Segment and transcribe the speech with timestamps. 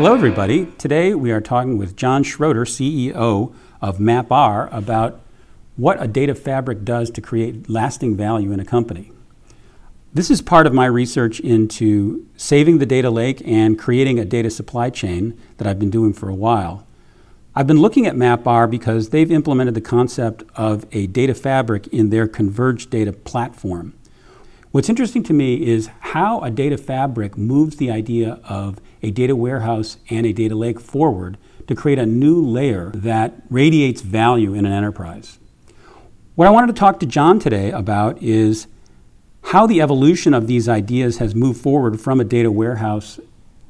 [0.00, 0.64] Hello, everybody.
[0.78, 5.20] Today we are talking with John Schroeder, CEO of MapR, about
[5.76, 9.12] what a data fabric does to create lasting value in a company.
[10.14, 14.48] This is part of my research into saving the data lake and creating a data
[14.48, 16.86] supply chain that I've been doing for a while.
[17.54, 22.08] I've been looking at MapR because they've implemented the concept of a data fabric in
[22.08, 23.92] their converged data platform.
[24.70, 29.34] What's interesting to me is how a data fabric moves the idea of a data
[29.36, 34.66] warehouse and a data lake forward to create a new layer that radiates value in
[34.66, 35.38] an enterprise.
[36.34, 38.66] What I wanted to talk to John today about is
[39.44, 43.20] how the evolution of these ideas has moved forward from a data warehouse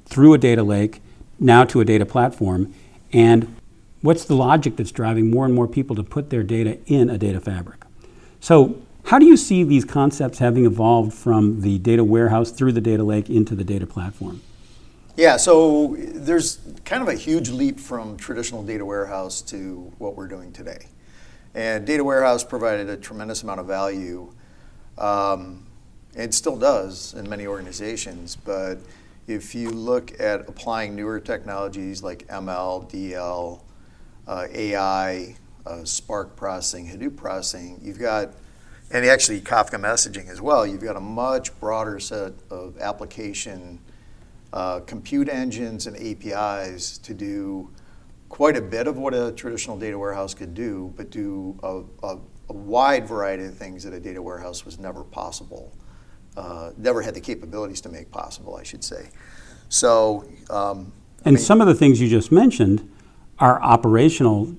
[0.06, 1.00] through a data lake
[1.38, 2.74] now to a data platform
[3.12, 3.56] and
[4.02, 7.18] what's the logic that's driving more and more people to put their data in a
[7.18, 7.84] data fabric.
[8.40, 12.80] So, how do you see these concepts having evolved from the data warehouse through the
[12.80, 14.42] data lake into the data platform?
[15.16, 20.28] Yeah, so there's kind of a huge leap from traditional data warehouse to what we're
[20.28, 20.86] doing today.
[21.54, 24.32] And data warehouse provided a tremendous amount of value.
[24.98, 25.66] Um,
[26.14, 28.78] it still does in many organizations, but
[29.26, 33.60] if you look at applying newer technologies like ML, DL,
[34.28, 35.34] uh, AI,
[35.66, 38.30] uh, Spark processing, Hadoop processing, you've got,
[38.92, 43.80] and actually Kafka messaging as well, you've got a much broader set of application
[44.52, 47.70] uh, compute engines and APIs to do
[48.28, 52.18] quite a bit of what a traditional data warehouse could do, but do a, a,
[52.48, 55.72] a wide variety of things that a data warehouse was never possible,
[56.36, 59.10] uh, never had the capabilities to make possible, I should say.
[59.68, 60.92] So, um,
[61.24, 62.88] and I mean, some of the things you just mentioned
[63.38, 64.56] are operational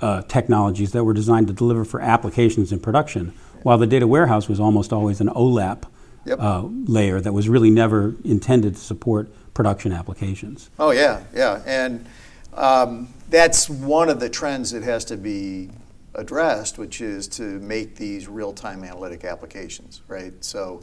[0.00, 4.48] uh, technologies that were designed to deliver for applications in production, while the data warehouse
[4.48, 5.84] was almost always an OLAP
[6.24, 6.38] yep.
[6.40, 10.70] uh, layer that was really never intended to support production applications.
[10.78, 12.06] Oh yeah, yeah, and
[12.54, 15.70] um, that's one of the trends that has to be
[16.14, 20.32] addressed, which is to make these real-time analytic applications, right?
[20.44, 20.82] So.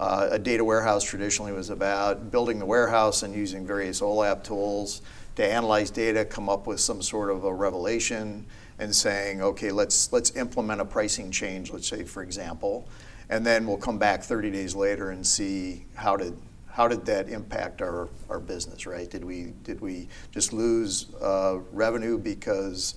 [0.00, 5.02] Uh, a data warehouse traditionally was about building the warehouse and using various OLAP tools
[5.36, 8.44] to analyze data, come up with some sort of a revelation,
[8.78, 11.72] and saying, okay, let's let's implement a pricing change.
[11.72, 12.88] Let's say, for example,
[13.28, 16.36] and then we'll come back 30 days later and see how did
[16.70, 19.08] how did that impact our, our business, right?
[19.08, 22.96] Did we did we just lose uh, revenue because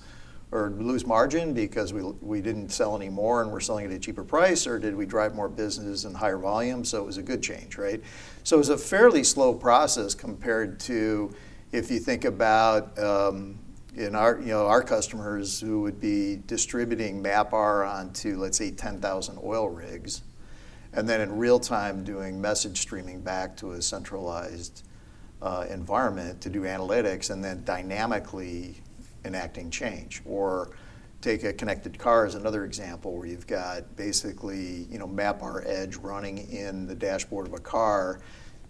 [0.50, 3.98] or lose margin because we, we didn't sell any more and we're selling at a
[3.98, 6.84] cheaper price, or did we drive more business and higher volume?
[6.84, 8.02] So it was a good change, right?
[8.44, 11.34] So it was a fairly slow process compared to
[11.70, 13.58] if you think about um,
[13.98, 19.38] in our you know our customers who would be distributing MapR onto let's say 10,000
[19.42, 20.22] oil rigs,
[20.92, 24.84] and then in real time doing message streaming back to a centralized
[25.42, 28.76] uh, environment to do analytics, and then dynamically
[29.24, 30.22] enacting change.
[30.24, 30.70] Or
[31.20, 35.96] take a connected car as another example where you've got basically you know MapR Edge
[35.96, 38.20] running in the dashboard of a car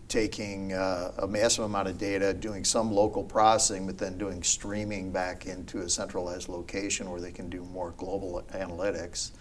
[0.08, 5.12] taking uh, a massive amount of data, doing some local processing, but then doing streaming
[5.12, 9.32] back into a centralized location where they can do more global analytics.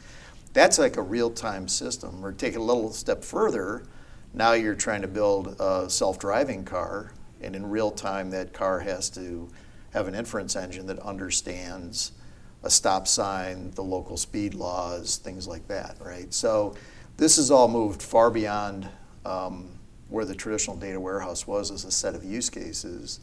[0.54, 2.24] That's like a real time system.
[2.24, 3.86] Or take a little step further,
[4.34, 8.80] now you're trying to build a self driving car, and in real time, that car
[8.80, 9.50] has to
[9.92, 12.12] have an inference engine that understands
[12.64, 16.34] a stop sign, the local speed laws, things like that, right?
[16.34, 16.76] So
[17.16, 18.90] this has all moved far beyond.
[19.26, 19.77] Um,
[20.10, 23.20] where the traditional data warehouse was as a set of use cases.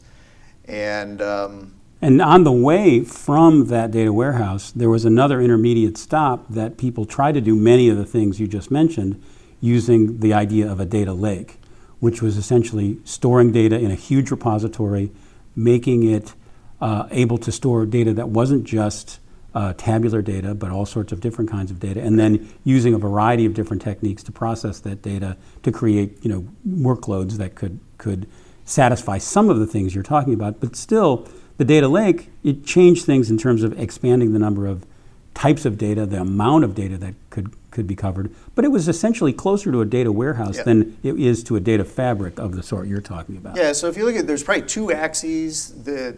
[0.65, 6.47] And um, and on the way from that data warehouse, there was another intermediate stop
[6.49, 9.21] that people tried to do many of the things you just mentioned
[9.61, 11.57] using the idea of a data lake,
[11.99, 15.11] which was essentially storing data in a huge repository,
[15.55, 16.33] making it
[16.81, 19.19] uh, able to store data that wasn't just
[19.55, 22.97] uh, tabular data, but all sorts of different kinds of data, and then using a
[22.97, 27.79] variety of different techniques to process that data to create, you know, workloads that could
[27.97, 28.27] could
[28.65, 30.59] satisfy some of the things you're talking about.
[30.59, 31.27] But still,
[31.57, 34.85] the data lake it changed things in terms of expanding the number of
[35.33, 38.33] types of data, the amount of data that could could be covered.
[38.55, 41.85] But it was essentially closer to a data warehouse than it is to a data
[41.85, 43.55] fabric of the sort you're talking about.
[43.55, 43.71] Yeah.
[43.71, 46.17] So if you look at, there's probably two axes that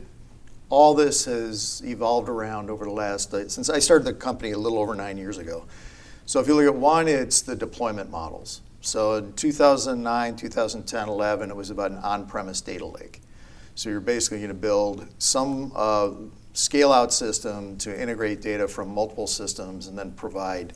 [0.70, 4.58] all this has evolved around over the last, uh, since I started the company a
[4.58, 5.66] little over nine years ago.
[6.26, 8.62] So if you look at one, it's the deployment models.
[8.82, 13.22] So in 2009, 2010, 11, it was about an on-premise data lake.
[13.76, 16.12] So you're basically going to build some uh,
[16.54, 20.74] scale-out system to integrate data from multiple systems and then provide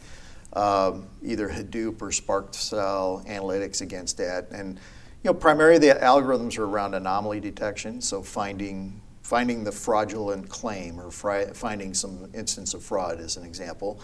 [0.54, 4.50] um, either Hadoop or Spark Cell analytics against that.
[4.52, 4.76] And
[5.24, 9.02] you know, primarily the algorithms are around anomaly detection, so finding
[9.32, 13.98] finding the fraudulent claim or fri- finding some instance of fraud, as an example,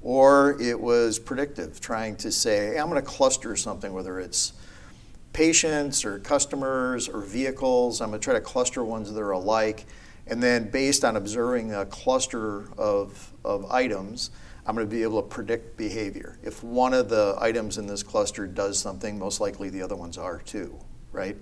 [0.00, 4.54] or it was predictive, trying to say, hey, I'm going to cluster something, whether it's
[5.34, 8.00] patients or customers or vehicles.
[8.00, 9.84] I'm going to try to cluster ones that are alike.
[10.26, 14.30] And then, based on observing a cluster of, of items,
[14.64, 16.38] I'm going to be able to predict behavior.
[16.42, 20.16] If one of the items in this cluster does something, most likely the other ones
[20.16, 20.78] are too,
[21.12, 21.36] right?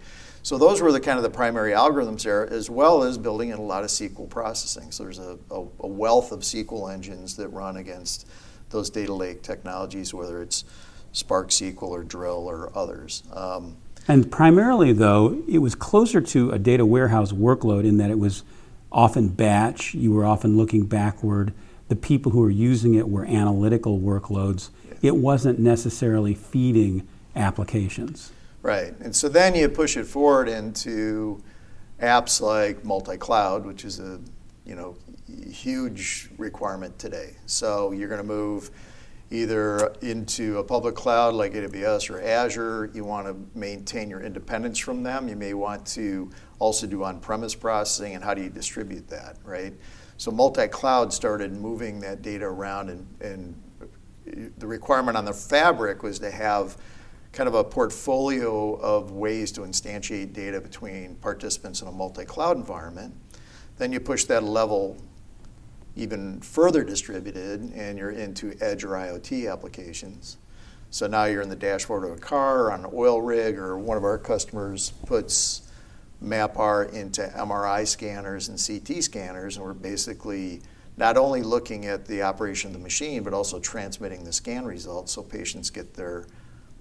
[0.49, 3.59] So those were the kind of the primary algorithms there, as well as building in
[3.59, 4.91] a lot of SQL processing.
[4.91, 8.27] So there's a, a, a wealth of SQL engines that run against
[8.71, 10.65] those data lake technologies, whether it's
[11.13, 13.25] Spark SQL or Drill or others.
[13.35, 13.77] Um,
[14.09, 18.43] and primarily, though, it was closer to a data warehouse workload in that it was
[18.91, 19.93] often batch.
[19.93, 21.53] You were often looking backward.
[21.89, 24.71] The people who were using it were analytical workloads.
[24.89, 25.11] Yeah.
[25.11, 27.07] It wasn't necessarily feeding
[27.37, 28.33] applications.
[28.69, 28.93] Right.
[29.01, 31.43] And so then you push it forward into
[32.03, 34.21] apps like multi-cloud, which is a
[34.67, 34.95] you know
[35.51, 37.37] huge requirement today.
[37.47, 38.71] So you're going to move
[39.31, 42.91] either into a public cloud like AWS or Azure.
[42.93, 45.29] You want to maintain your independence from them.
[45.29, 49.73] You may want to also do on-premise processing, and how do you distribute that, right?
[50.19, 56.19] So multi-cloud started moving that data around, and, and the requirement on the fabric was
[56.19, 56.77] to have
[57.39, 63.15] kind of a portfolio of ways to instantiate data between participants in a multi-cloud environment.
[63.77, 64.97] Then you push that level
[65.95, 70.39] even further distributed and you're into edge or IoT applications.
[70.91, 73.79] So now you're in the dashboard of a car or on an oil rig, or
[73.79, 75.71] one of our customers puts
[76.21, 80.61] MapR into MRI scanners and CT scanners, and we're basically
[80.97, 85.13] not only looking at the operation of the machine, but also transmitting the scan results
[85.13, 86.27] so patients get their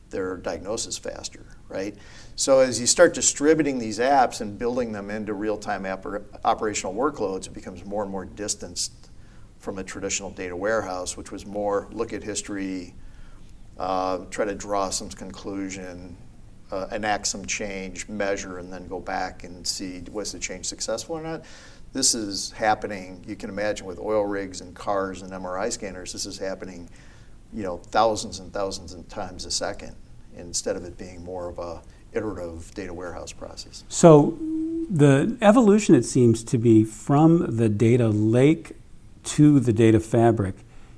[0.09, 1.95] their diagnosis faster, right?
[2.35, 5.85] So as you start distributing these apps and building them into real-time
[6.45, 9.09] operational workloads, it becomes more and more distanced
[9.59, 12.93] from a traditional data warehouse, which was more look at history,
[13.77, 16.15] uh, try to draw some conclusion,
[16.71, 21.17] uh, enact some change, measure, and then go back and see was the change successful
[21.17, 21.43] or not.
[21.93, 23.23] This is happening.
[23.27, 26.13] You can imagine with oil rigs and cars and MRI scanners.
[26.13, 26.89] This is happening
[27.57, 29.95] you know, thousands and thousands of times a second
[30.35, 31.81] instead of it being more of a
[32.13, 33.83] iterative data warehouse process.
[33.89, 34.37] So
[34.91, 38.73] the evolution it seems to be from the data lake
[39.23, 40.53] to the data fabric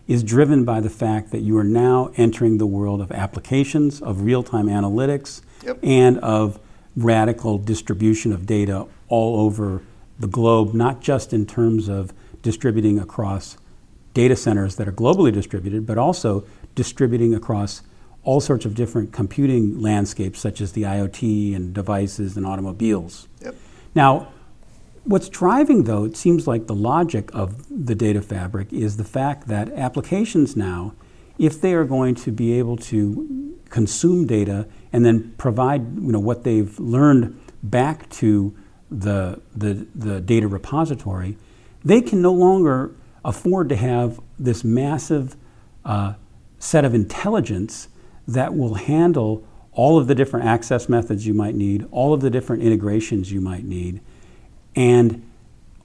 [0.06, 4.24] is driven by the fact that you are now entering the world of applications, of
[4.24, 5.80] real-time analytics, yep.
[5.82, 6.60] and of
[6.98, 9.82] radical distribution of data all over
[10.20, 12.12] the globe, not just in terms of
[12.42, 13.56] distributing across
[14.14, 16.46] data centers that are globally distributed, but also
[16.76, 17.82] distributing across
[18.24, 23.28] all sorts of different computing landscapes, such as the IoT and devices and automobiles.
[23.42, 23.56] Yep.
[23.96, 24.28] Now,
[25.04, 29.48] what's driving, though, it seems like the logic of the data fabric is the fact
[29.48, 30.94] that applications now,
[31.38, 36.20] if they are going to be able to consume data and then provide you know,
[36.20, 38.56] what they've learned back to
[38.92, 41.38] the, the, the data repository,
[41.84, 42.92] they can no longer
[43.24, 45.36] afford to have this massive
[45.86, 46.13] uh,
[46.60, 47.88] set of intelligence
[48.27, 52.30] that will handle all of the different access methods you might need, all of the
[52.30, 54.01] different integrations you might need,
[54.75, 55.25] and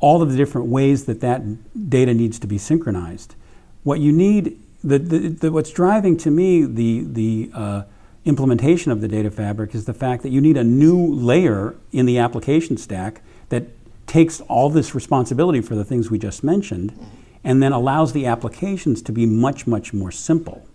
[0.00, 1.42] all of the different ways that that
[1.88, 3.34] data needs to be synchronized.
[3.82, 7.82] What you need, the, the, the what's driving to me the, the uh,
[8.24, 12.06] implementation of the data fabric is the fact that you need a new layer in
[12.06, 13.64] the application stack that
[14.06, 16.98] takes all this responsibility for the things we just mentioned
[17.44, 20.66] and then allows the applications to be much, much more simple.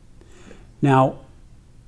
[0.81, 1.19] Now,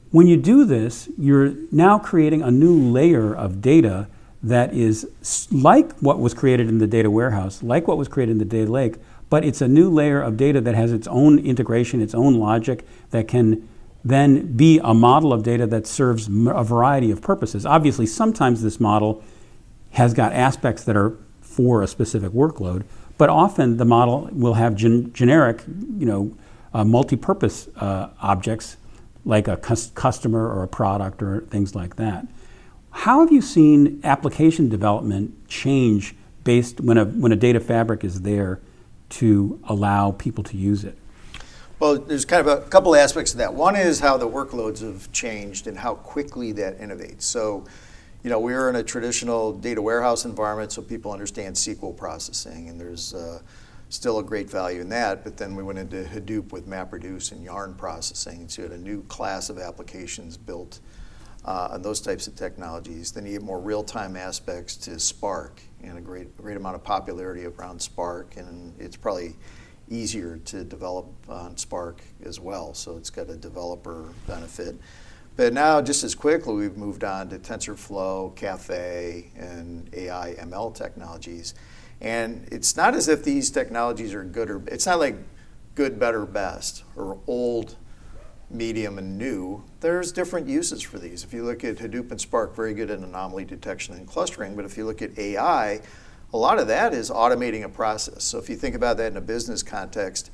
[0.09, 4.07] when you do this, you're now creating a new layer of data
[4.43, 5.07] that is
[5.51, 8.71] like what was created in the data warehouse, like what was created in the data
[8.71, 8.95] lake,
[9.29, 12.85] but it's a new layer of data that has its own integration, its own logic
[13.11, 13.67] that can
[14.03, 17.65] then be a model of data that serves a variety of purposes.
[17.65, 19.23] Obviously, sometimes this model
[19.91, 22.83] has got aspects that are for a specific workload,
[23.21, 26.35] but often the model will have gen- generic, you know,
[26.73, 28.77] uh, multi-purpose uh, objects
[29.25, 32.25] like a cu- customer or a product or things like that.
[32.89, 38.23] How have you seen application development change based when a when a data fabric is
[38.23, 38.59] there
[39.09, 40.97] to allow people to use it?
[41.77, 43.53] Well, there's kind of a couple aspects of that.
[43.53, 47.21] One is how the workloads have changed and how quickly that innovates.
[47.21, 47.65] So
[48.23, 52.69] you know, we are in a traditional data warehouse environment, so people understand SQL processing,
[52.69, 53.39] and there's uh,
[53.89, 55.23] still a great value in that.
[55.23, 58.81] But then we went into Hadoop with MapReduce and Yarn processing, so you had a
[58.81, 60.79] new class of applications built
[61.45, 63.11] uh, and those types of technologies.
[63.11, 67.45] Then you get more real-time aspects to Spark and a great, great amount of popularity
[67.45, 69.35] around Spark, and it's probably
[69.89, 72.73] easier to develop on Spark as well.
[72.73, 74.75] So it's got a developer benefit.
[75.37, 81.53] But now, just as quickly, we've moved on to TensorFlow, Caffe, and AI ML technologies.
[82.01, 85.15] And it's not as if these technologies are good or it's not like
[85.75, 87.77] good, better, best, or old,
[88.49, 89.63] medium, and new.
[89.79, 91.23] There's different uses for these.
[91.23, 94.55] If you look at Hadoop and Spark, very good at anomaly detection and clustering.
[94.55, 95.81] But if you look at AI,
[96.33, 98.23] a lot of that is automating a process.
[98.23, 100.31] So if you think about that in a business context,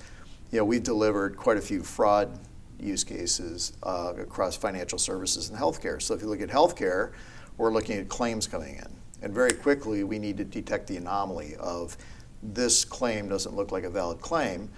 [0.51, 2.39] you know, we've delivered quite a few fraud
[2.79, 6.01] use cases uh, across financial services and healthcare.
[6.01, 7.11] So if you look at healthcare,
[7.57, 8.87] we're looking at claims coming in.
[9.21, 11.97] And very quickly, we need to detect the anomaly of
[12.43, 14.69] this claim doesn't look like a valid claim.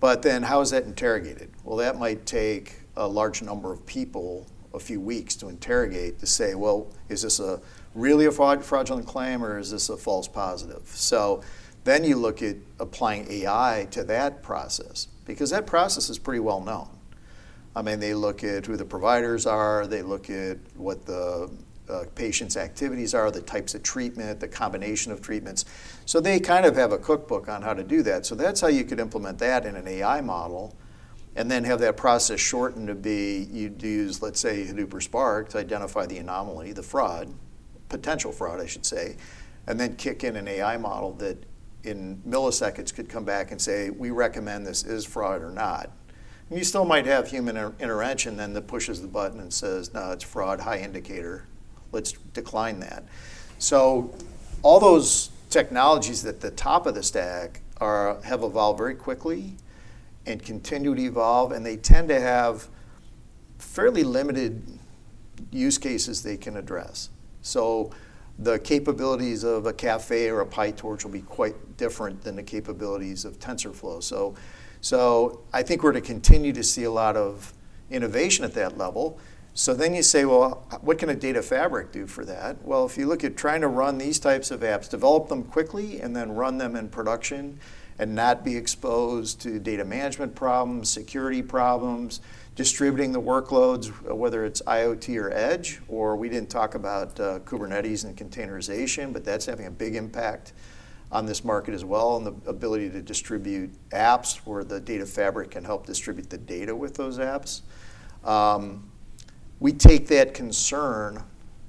[0.00, 1.50] But then how is that interrogated?
[1.64, 6.26] Well, that might take a large number of people a few weeks to interrogate to
[6.26, 7.60] say, well, is this a
[7.94, 10.86] really a fraud, fraudulent claim or is this a false positive?
[10.86, 11.42] So
[11.84, 16.60] then you look at applying AI to that process because that process is pretty well
[16.60, 16.88] known.
[17.76, 21.50] I mean, they look at who the providers are, they look at what the
[21.90, 25.66] uh, patient's activities are, the types of treatment, the combination of treatments.
[26.06, 28.24] So they kind of have a cookbook on how to do that.
[28.24, 30.74] So that's how you could implement that in an AI model
[31.36, 35.50] and then have that process shortened to be you'd use, let's say, Hadoop or Spark
[35.50, 37.32] to identify the anomaly, the fraud,
[37.90, 39.16] potential fraud, I should say,
[39.66, 41.44] and then kick in an AI model that
[41.84, 45.90] in milliseconds could come back and say, we recommend this is fraud or not.
[46.50, 50.12] You still might have human inter- intervention then that pushes the button and says, no,
[50.12, 51.44] it's fraud, high indicator,
[51.92, 53.04] let's decline that.
[53.58, 54.14] So
[54.62, 59.54] all those technologies at the top of the stack are, have evolved very quickly
[60.24, 62.68] and continue to evolve, and they tend to have
[63.58, 64.62] fairly limited
[65.50, 67.10] use cases they can address.
[67.42, 67.90] So
[68.38, 73.24] the capabilities of a Caffe or a PyTorch will be quite different than the capabilities
[73.24, 74.02] of TensorFlow.
[74.02, 74.34] So,
[74.86, 77.52] so I think we're to continue to see a lot of
[77.90, 79.18] innovation at that level.
[79.52, 82.64] So then you say, well, what can a data fabric do for that?
[82.64, 86.00] Well, if you look at trying to run these types of apps, develop them quickly
[86.00, 87.58] and then run them in production
[87.98, 92.20] and not be exposed to data management problems, security problems,
[92.54, 98.04] distributing the workloads, whether it's IoT or edge, or we didn't talk about uh, Kubernetes
[98.04, 100.52] and containerization, but that's having a big impact
[101.12, 105.52] on this market as well, and the ability to distribute apps where the data fabric
[105.52, 107.62] can help distribute the data with those apps.
[108.24, 108.90] Um,
[109.60, 111.22] we take that concern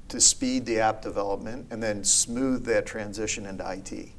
[0.09, 4.09] to speed the app development and then smooth that transition into IT.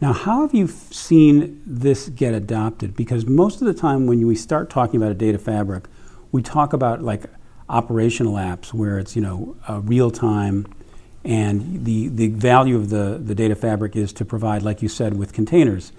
[0.00, 2.96] Now, how have you seen this get adopted?
[2.96, 5.84] Because most of the time when we start talking about a data fabric,
[6.32, 7.24] we talk about like
[7.68, 10.66] operational apps where it's you know real time,
[11.24, 15.16] and the the value of the the data fabric is to provide, like you said,
[15.16, 15.92] with containers,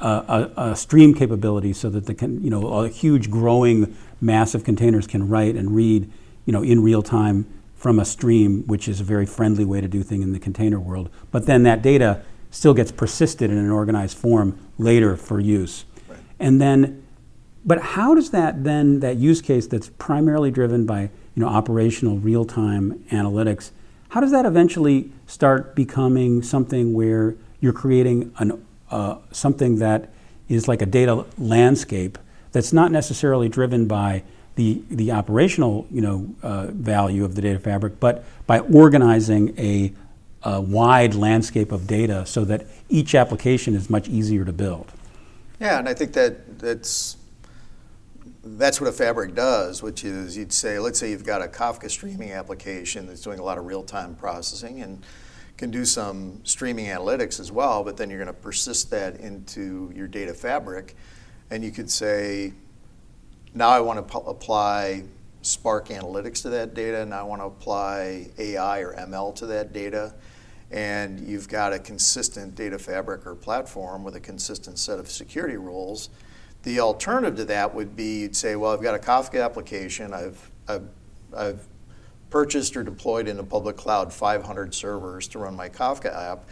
[0.00, 4.54] uh, a, a, stream capability so that the can, you know a huge growing mass
[4.54, 6.10] of containers can write and read
[6.46, 7.46] you know in real time
[7.80, 10.78] from a stream, which is a very friendly way to do things in the container
[10.78, 11.08] world.
[11.30, 15.86] But then that data still gets persisted in an organized form later for use.
[16.06, 16.18] Right.
[16.38, 17.02] And then,
[17.64, 22.18] but how does that then, that use case that's primarily driven by you know, operational
[22.18, 23.70] real-time analytics,
[24.10, 30.10] how does that eventually start becoming something where you're creating an, uh, something that
[30.48, 32.18] is like a data landscape
[32.52, 34.22] that's not necessarily driven by
[34.56, 39.92] the, the operational you know, uh, value of the data fabric, but by organizing a
[40.42, 44.90] a wide landscape of data so that each application is much easier to build.
[45.60, 47.16] Yeah, and I think that that's
[48.42, 51.90] that's what a fabric does, which is you'd say, let's say you've got a Kafka
[51.90, 55.04] streaming application that's doing a lot of real-time processing and
[55.58, 59.92] can do some streaming analytics as well, but then you're going to persist that into
[59.94, 60.96] your data fabric,
[61.50, 62.54] and you could say,
[63.52, 65.04] now I want to p- apply
[65.42, 69.72] Spark analytics to that data, and I want to apply AI or ML to that
[69.72, 70.14] data.
[70.70, 75.56] And you've got a consistent data fabric or platform with a consistent set of security
[75.56, 76.10] rules.
[76.62, 80.50] The alternative to that would be you'd say, well, I've got a Kafka application, I've,
[80.68, 80.88] I've,
[81.36, 81.66] I've
[82.28, 86.48] purchased or deployed in a public cloud 500 servers to run my Kafka app.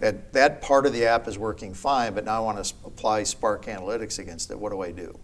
[0.00, 3.24] That, that part of the app is working fine, but now I want to apply
[3.24, 4.58] Spark Analytics against it.
[4.58, 5.18] What do I do?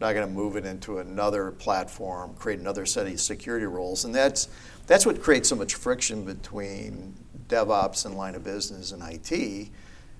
[0.00, 4.04] Now I got to move it into another platform, create another set of security rules,
[4.04, 4.48] and that's
[4.88, 7.14] that's what creates so much friction between
[7.48, 9.70] DevOps and line of business and IT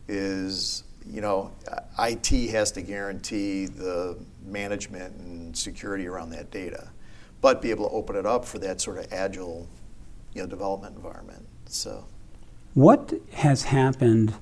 [0.07, 1.50] is, you know,
[1.99, 6.88] IT has to guarantee the management and security around that data.
[7.40, 9.68] but be able to open it up for that sort of agile,
[10.32, 11.44] you know, development environment.
[11.66, 12.06] So,
[12.75, 14.32] what has happened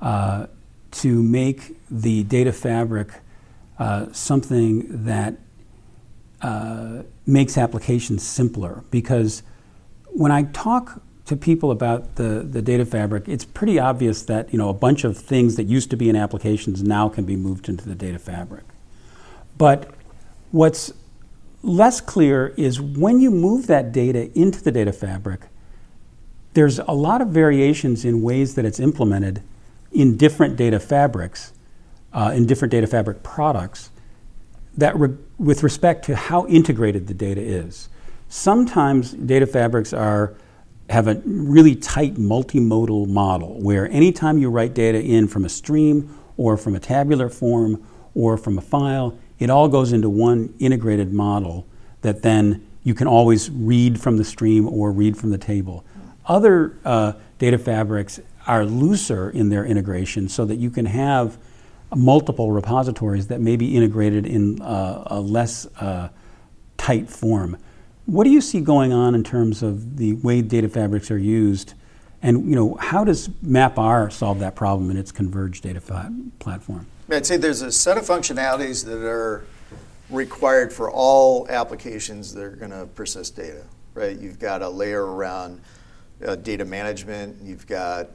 [0.00, 0.48] uh,
[0.90, 3.10] to make the data fabric
[3.78, 5.36] uh, something that
[6.42, 8.82] uh, makes applications simpler?
[8.90, 9.44] Because
[10.06, 14.58] when I talk to people about the, the data fabric, it's pretty obvious that you
[14.58, 17.68] know a bunch of things that used to be in applications now can be moved
[17.68, 18.64] into the data fabric.
[19.56, 19.90] But
[20.50, 20.92] what's
[21.62, 25.42] less clear is when you move that data into the data fabric,
[26.54, 29.42] there's a lot of variations in ways that it's implemented
[29.92, 31.52] in different data fabrics,
[32.12, 33.90] uh, in different data fabric products,
[34.76, 37.88] that re- with respect to how integrated the data is.
[38.28, 40.34] Sometimes data fabrics are
[40.90, 46.18] have a really tight multimodal model where anytime you write data in from a stream
[46.36, 47.82] or from a tabular form
[48.14, 51.66] or from a file, it all goes into one integrated model
[52.02, 55.84] that then you can always read from the stream or read from the table.
[56.26, 61.38] Other uh, data fabrics are looser in their integration so that you can have
[61.94, 66.08] multiple repositories that may be integrated in uh, a less uh,
[66.76, 67.56] tight form.
[68.06, 71.74] What do you see going on in terms of the way data fabrics are used?
[72.20, 75.80] And you know, how does MapR solve that problem in its converged data
[76.38, 76.86] platform?
[77.10, 79.44] I'd say there's a set of functionalities that are
[80.10, 84.18] required for all applications that are going to persist data, right?
[84.18, 85.60] You've got a layer around
[86.24, 88.10] uh, data management, you've got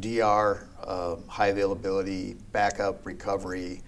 [0.00, 3.82] DR, uh, high availability, backup, recovery,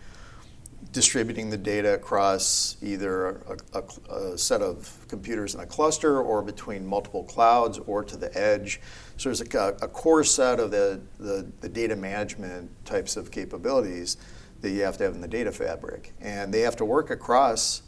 [0.93, 6.43] distributing the data across either a, a, a, set of computers in a cluster or
[6.43, 8.81] between multiple clouds or to the edge.
[9.17, 14.19] So there's a, a core set of the, the, the, data management types of capabilities
[14.61, 16.13] that you have to have in the data fabric.
[16.21, 17.83] And they have to work across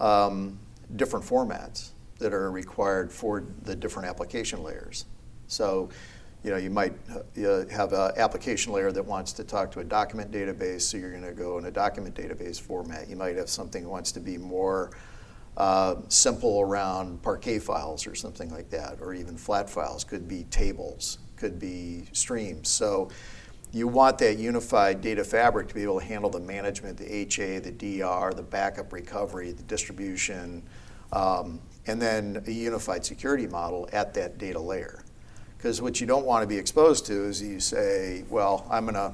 [0.00, 0.58] um,
[0.96, 5.06] different formats that are required for the different application layers.
[5.46, 5.88] So
[6.42, 9.84] you know, you might uh, have an application layer that wants to talk to a
[9.84, 13.08] document database, so you're going to go in a document database format.
[13.08, 14.90] You might have something that wants to be more
[15.56, 20.02] uh, simple around Parquet files or something like that, or even flat files.
[20.02, 22.70] Could be tables, could be streams.
[22.70, 23.10] So
[23.72, 27.58] you want that unified data fabric to be able to handle the management, the HA,
[27.58, 30.62] the DR, the backup recovery, the distribution,
[31.12, 35.04] um, and then a unified security model at that data layer.
[35.60, 38.94] Because what you don't want to be exposed to is you say, well, I'm going
[38.94, 39.12] to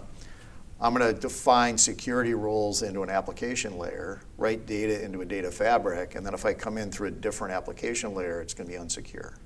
[0.81, 5.51] I'm going to define security rules into an application layer, write data into a data
[5.51, 8.77] fabric, and then if I come in through a different application layer, it's going to
[8.77, 9.37] be unsecure.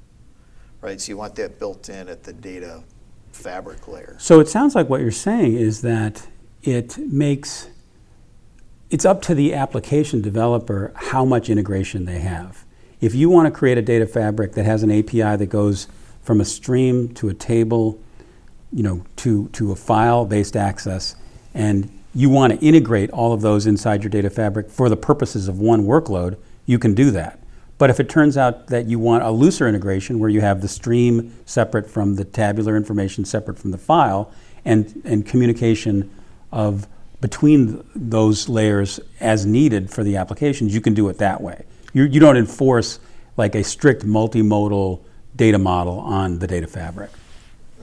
[0.80, 1.00] Right?
[1.00, 2.82] So you want that built in at the data
[3.32, 4.16] fabric layer.
[4.18, 6.26] So it sounds like what you're saying is that
[6.62, 7.68] it makes
[8.90, 12.66] it's up to the application developer how much integration they have.
[13.00, 15.86] If you want to create a data fabric that has an API that goes
[16.22, 17.98] from a stream to a table,
[18.72, 21.16] you know, to, to a file-based access,
[21.54, 25.48] and you want to integrate all of those inside your data fabric for the purposes
[25.48, 27.38] of one workload, you can do that.
[27.78, 30.68] But if it turns out that you want a looser integration where you have the
[30.68, 34.30] stream separate from the tabular information, separate from the file,
[34.64, 36.10] and, and communication
[36.52, 36.86] of
[37.20, 41.64] between those layers as needed for the applications, you can do it that way.
[41.92, 42.98] You, you don't enforce
[43.36, 45.00] like a strict multimodal
[45.40, 47.10] data model on the data fabric.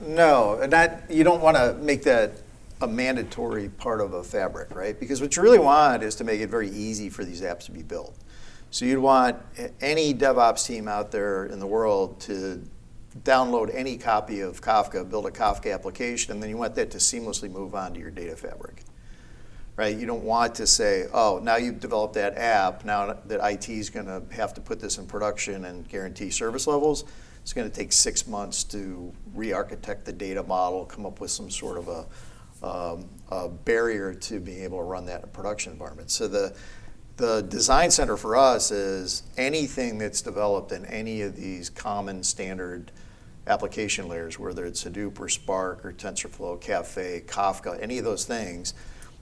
[0.06, 2.34] No, that you don't want to make that
[2.80, 4.98] a mandatory part of a fabric, right?
[4.98, 7.72] Because what you really want is to make it very easy for these apps to
[7.72, 8.16] be built.
[8.70, 9.38] So you'd want
[9.80, 12.62] any DevOps team out there in the world to
[13.24, 16.98] download any copy of Kafka, build a Kafka application, and then you want that to
[16.98, 18.84] seamlessly move on to your data fabric.
[19.74, 19.96] Right?
[19.96, 23.90] You don't want to say, oh, now you've developed that app, now that IT is
[23.90, 27.04] going to have to put this in production and guarantee service levels
[27.48, 31.50] it's going to take six months to re-architect the data model, come up with some
[31.50, 32.06] sort of a,
[32.62, 36.10] um, a barrier to being able to run that in a production environment.
[36.10, 36.54] So the
[37.16, 42.92] the design center for us is anything that's developed in any of these common standard
[43.46, 48.74] application layers, whether it's Hadoop or Spark or TensorFlow, Caffe, Kafka, any of those things,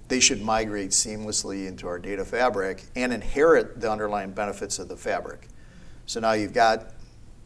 [0.08, 4.96] they should migrate seamlessly into our data fabric and inherit the underlying benefits of the
[4.96, 5.46] fabric.
[6.06, 6.95] So now you've got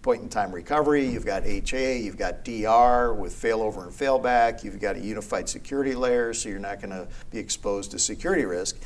[0.02, 4.80] point in time recovery, you've got HA, you've got DR with failover and failback, you've
[4.80, 8.78] got a unified security layer, so you're not going to be exposed to security risk.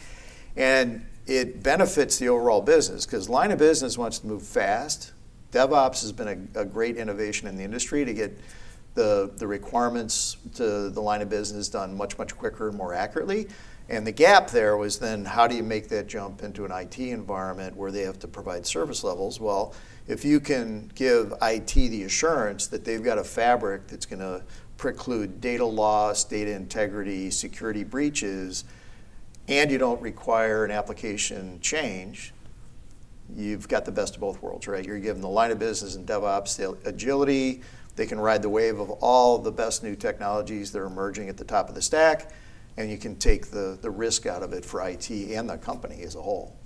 [0.57, 5.12] And it benefits the overall business because line of business wants to move fast.
[5.53, 8.37] DevOps has been a, a great innovation in the industry to get
[8.94, 13.48] the, the requirements to the line of business done much, much quicker and more accurately.
[13.88, 16.99] And the gap there was then how do you make that jump into an IT
[16.99, 19.38] environment where they have to provide service levels?
[19.38, 19.75] Well,
[20.07, 24.42] if you can give IT the assurance that they've got a fabric that's going to
[24.77, 28.64] preclude data loss, data integrity, security breaches,
[29.49, 32.33] and you don't require an application change,
[33.35, 34.85] you've got the best of both worlds, right?
[34.85, 37.62] You're giving the line of business and DevOps the agility.
[37.97, 41.37] They can ride the wave of all the best new technologies that are emerging at
[41.37, 42.33] the top of the stack,
[42.76, 46.02] and you can take the, the risk out of it for IT and the company
[46.02, 46.56] as a whole.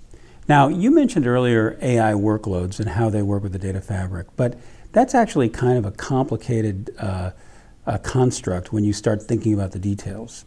[0.47, 4.57] Now, you mentioned earlier AI workloads and how they work with the data fabric, but
[4.91, 7.31] that's actually kind of a complicated uh,
[7.85, 10.45] uh, construct when you start thinking about the details.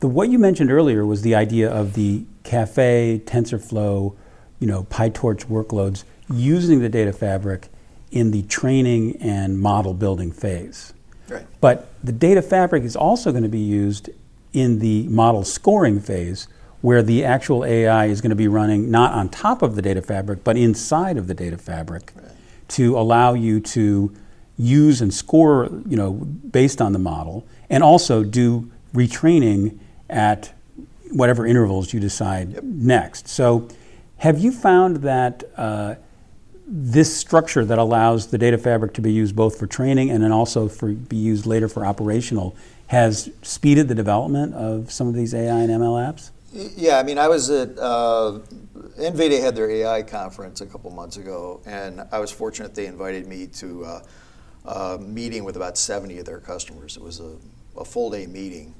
[0.00, 4.16] The, what you mentioned earlier was the idea of the Caffe, TensorFlow,
[4.58, 7.68] you know, PyTorch workloads using the data fabric
[8.10, 10.92] in the training and model building phase.
[11.28, 11.46] Right.
[11.60, 14.10] But the data fabric is also going to be used
[14.52, 16.48] in the model scoring phase
[16.80, 20.02] where the actual AI is going to be running not on top of the data
[20.02, 22.32] fabric but inside of the data fabric right.
[22.68, 24.14] to allow you to
[24.56, 30.52] use and score, you know, based on the model and also do retraining at
[31.10, 32.62] whatever intervals you decide yep.
[32.62, 33.28] next.
[33.28, 33.68] So
[34.18, 35.96] have you found that uh,
[36.66, 40.32] this structure that allows the data fabric to be used both for training and then
[40.32, 42.54] also for be used later for operational
[42.92, 46.30] has speeded the development of some of these AI and ML apps?
[46.52, 48.40] Yeah, I mean, I was at uh,
[48.98, 53.26] NVIDIA had their AI conference a couple months ago, and I was fortunate they invited
[53.26, 54.02] me to uh,
[54.66, 56.98] a meeting with about 70 of their customers.
[56.98, 57.34] It was a,
[57.78, 58.74] a full day meeting.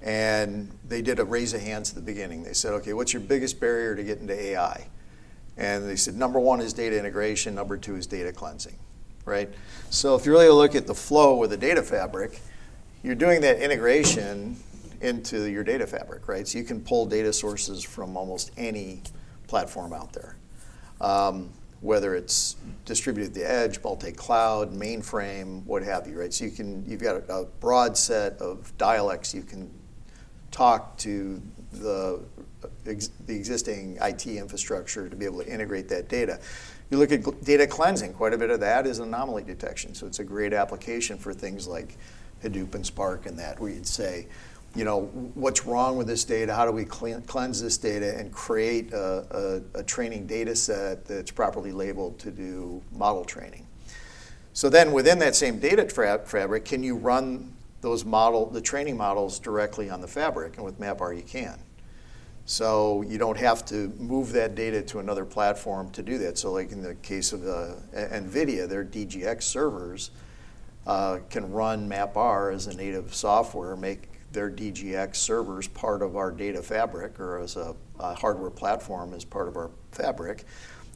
[0.00, 2.44] And they did a raise of hands at the beginning.
[2.44, 4.86] They said, okay, what's your biggest barrier to get into AI?
[5.58, 8.78] And they said, number one is data integration, number two is data cleansing,
[9.26, 9.50] right?
[9.90, 12.40] So if you really look at the flow with the data fabric,
[13.02, 14.56] you're doing that integration
[15.00, 16.46] into your data fabric, right?
[16.46, 19.02] So you can pull data sources from almost any
[19.48, 20.36] platform out there.
[21.00, 26.32] Um, whether it's distributed at the edge, multi-cloud, mainframe, what have you, right?
[26.32, 29.68] So you can, you've got a, a broad set of dialects you can
[30.52, 32.20] talk to the,
[32.86, 36.38] ex, the existing IT infrastructure to be able to integrate that data.
[36.90, 39.94] You look at data cleansing, quite a bit of that is anomaly detection.
[39.94, 41.96] So it's a great application for things like
[42.42, 44.26] Hadoop and Spark and that, where you'd say,
[44.74, 45.02] you know,
[45.34, 46.54] what's wrong with this data?
[46.54, 51.30] How do we cleanse this data and create a, a, a training data set that's
[51.30, 53.66] properly labeled to do model training?
[54.54, 55.86] So then within that same data
[56.24, 57.52] fabric, can you run
[57.82, 61.58] those model, the training models directly on the fabric, and with MapR you can.
[62.44, 66.38] So you don't have to move that data to another platform to do that.
[66.38, 70.10] So like in the case of the NVIDIA, their DGX servers
[70.86, 76.30] uh, can run MapR as a native software, make their DGX servers part of our
[76.30, 80.44] data fabric or as a, a hardware platform as part of our fabric.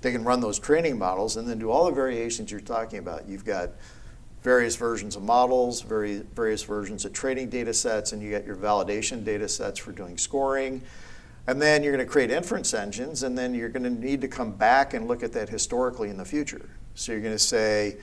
[0.00, 3.28] They can run those training models and then do all the variations you're talking about.
[3.28, 3.70] You've got
[4.42, 8.56] various versions of models, very, various versions of training data sets, and you get your
[8.56, 10.82] validation data sets for doing scoring.
[11.48, 14.28] And then you're going to create inference engines, and then you're going to need to
[14.28, 16.68] come back and look at that historically in the future.
[16.94, 17.96] So you're going to say,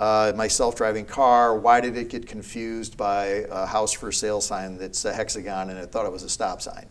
[0.00, 4.76] uh, my self-driving car, why did it get confused by a house for sale sign
[4.78, 6.88] that's a hexagon and it thought it was a stop sign?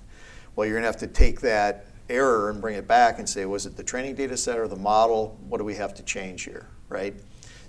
[0.55, 3.65] Well, you're to have to take that error and bring it back and say, was
[3.65, 5.37] it the training data set or the model?
[5.49, 7.13] What do we have to change here, right?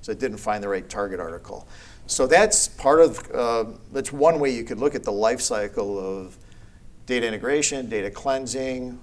[0.02, 1.68] so it didn't find the right target article.
[2.06, 5.98] So that's part of, uh, that's one way you could look at the life cycle
[5.98, 6.36] of
[7.06, 8.98] data integration, data cleansing,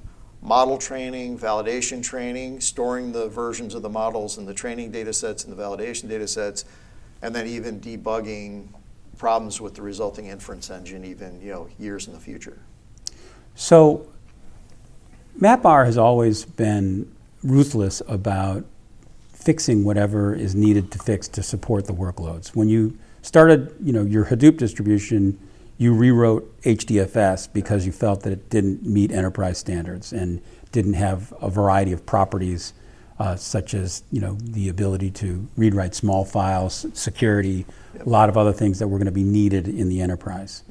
[0.48, 5.44] model training, validation training, storing the versions of the models and the training data sets
[5.44, 6.64] and the validation data sets,
[7.22, 8.66] and then even debugging
[9.18, 12.60] problems with the resulting inference engine even you know years in the future.
[13.56, 14.08] So
[15.42, 17.12] MapR has always been
[17.44, 18.64] ruthless about
[19.34, 22.56] fixing whatever is needed to fix to support the workloads.
[22.56, 25.38] When you started, you know, your Hadoop distribution,
[25.78, 31.34] you rewrote HDFS because you felt that it didn't meet enterprise standards and didn't have
[31.42, 32.74] a variety of properties
[33.20, 37.66] uh, such as, you know, the ability to read write small files, security,
[38.00, 40.64] a lot of other things that were going to be needed in the enterprise.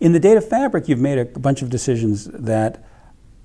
[0.00, 2.84] In the data fabric, you've made a bunch of decisions that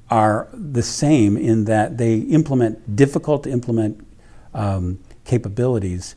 [0.10, 4.06] are the same in that they implement difficult to implement
[4.54, 6.16] um, capabilities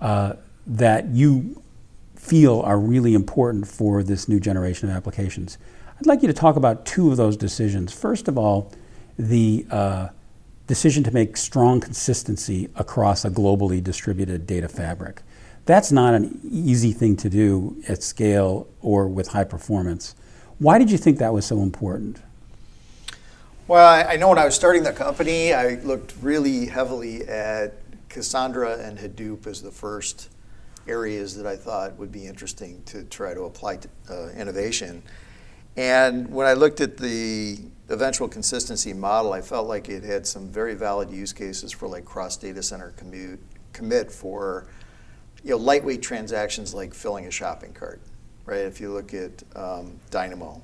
[0.00, 0.34] uh,
[0.66, 1.62] that you
[2.28, 5.58] feel are really important for this new generation of applications.
[5.98, 7.92] I'd like you to talk about two of those decisions.
[7.92, 8.72] First of all,
[9.18, 10.08] the uh,
[10.66, 15.22] decision to make strong consistency across a globally distributed data fabric.
[15.64, 20.14] That's not an easy thing to do at scale or with high performance.
[20.58, 22.20] Why did you think that was so important?
[23.66, 27.74] Well, I, know when I was starting the company, I looked really heavily at
[28.08, 30.30] Cassandra and Hadoop as the first
[30.88, 35.02] areas that I thought would be interesting to try to apply to, uh, innovation.
[35.76, 40.48] And when I looked at the eventual consistency model, I felt like it had some
[40.48, 43.40] very valid use cases for like cross data center commute,
[43.72, 44.66] commit for
[45.44, 48.00] you know lightweight transactions like filling a shopping cart,
[48.44, 48.60] right?
[48.60, 50.60] If you look at um, Dynamo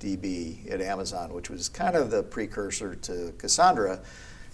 [0.00, 4.00] DB at Amazon, which was kind of the precursor to Cassandra,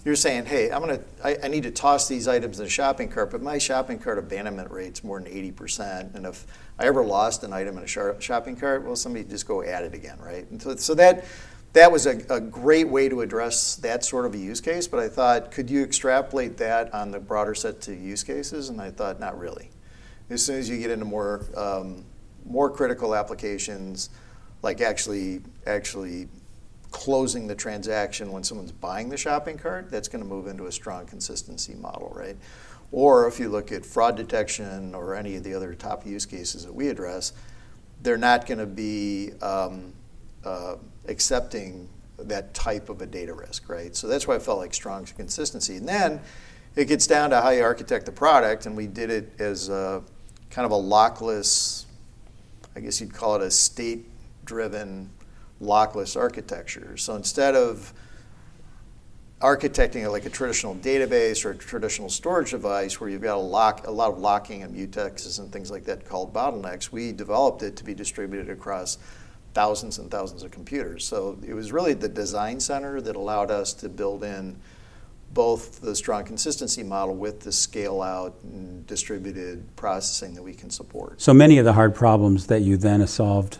[0.07, 3.09] you're saying, hey, I'm gonna, I, I, need to toss these items in a shopping
[3.09, 6.15] cart, but my shopping cart abandonment rate's more than 80%.
[6.15, 6.45] And if
[6.79, 9.93] I ever lost an item in a shopping cart, well, somebody just go add it
[9.93, 10.49] again, right?
[10.49, 11.25] And so, so that
[11.73, 14.87] that was a, a great way to address that sort of a use case.
[14.87, 18.69] But I thought, could you extrapolate that on the broader set to use cases?
[18.69, 19.71] And I thought, not really.
[20.29, 22.05] As soon as you get into more um,
[22.45, 24.09] more critical applications,
[24.61, 26.29] like actually actually
[26.91, 30.71] closing the transaction when someone's buying the shopping cart, that's going to move into a
[30.71, 32.37] strong consistency model, right?
[32.91, 36.65] Or if you look at fraud detection or any of the other top use cases
[36.65, 37.33] that we address,
[38.01, 39.93] they're not going to be um,
[40.45, 40.75] uh,
[41.07, 43.95] accepting that type of a data risk, right?
[43.95, 45.77] So that's why I felt like strong consistency.
[45.77, 46.21] And then
[46.75, 50.01] it gets down to how you architect the product, and we did it as a,
[50.49, 51.85] kind of a lockless,
[52.75, 54.05] I guess you'd call it a state
[54.45, 55.09] driven
[55.61, 56.97] lockless architecture.
[56.97, 57.93] So instead of
[59.41, 63.39] architecting it like a traditional database or a traditional storage device where you've got a,
[63.39, 67.61] lock, a lot of locking and mutexes and things like that called bottlenecks, we developed
[67.61, 68.97] it to be distributed across
[69.53, 71.05] thousands and thousands of computers.
[71.05, 74.57] So it was really the design center that allowed us to build in
[75.33, 80.69] both the strong consistency model with the scale out and distributed processing that we can
[80.69, 81.21] support.
[81.21, 83.59] So many of the hard problems that you then solved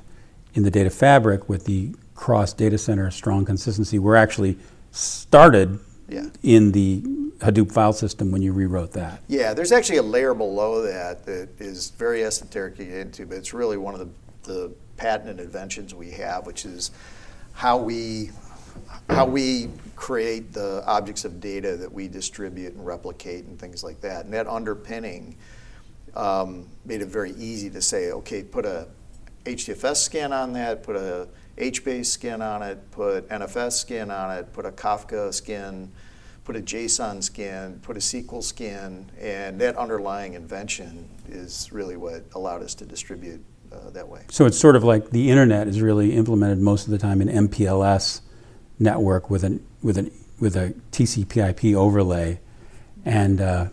[0.58, 4.58] in the data fabric with the cross data center strong consistency were actually
[4.90, 6.26] started yeah.
[6.42, 7.02] in the
[7.38, 9.22] Hadoop file system when you rewrote that.
[9.28, 13.38] Yeah, there's actually a layer below that that is very esoteric to get into, but
[13.38, 14.10] it's really one of the,
[14.52, 16.90] the patented inventions we have, which is
[17.54, 18.32] how we
[19.10, 24.02] how we create the objects of data that we distribute and replicate and things like
[24.02, 24.26] that.
[24.26, 25.38] And that underpinning
[26.16, 28.88] um, made it very easy to say, okay, put a
[29.48, 34.52] HDFS skin on that, put a HBase skin on it, put NFS skin on it,
[34.54, 35.92] put a Kafka skin,
[36.44, 42.24] put a JSON skin, put a SQL skin, and that underlying invention is really what
[42.36, 44.22] allowed us to distribute uh, that way.
[44.30, 47.28] So it's sort of like the internet is really implemented most of the time in
[47.48, 48.22] MPLS
[48.80, 52.40] network with an with an with a TCP/IP overlay,
[53.04, 53.68] and uh,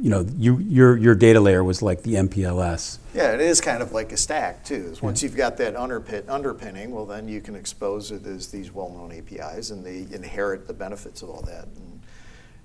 [0.00, 2.98] you know, you, your, your data layer was like the MPLS.
[3.14, 4.94] Yeah, it is kind of like a stack too.
[5.00, 9.12] Once you've got that underpin, underpinning, well, then you can expose it as these well-known
[9.12, 12.00] APIs, and they inherit the benefits of all that, and,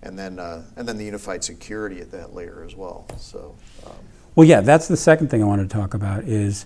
[0.04, 3.06] and then uh, and then the unified security at that layer as well.
[3.18, 3.56] So.
[3.86, 3.94] Um,
[4.36, 6.66] well, yeah, that's the second thing I wanted to talk about is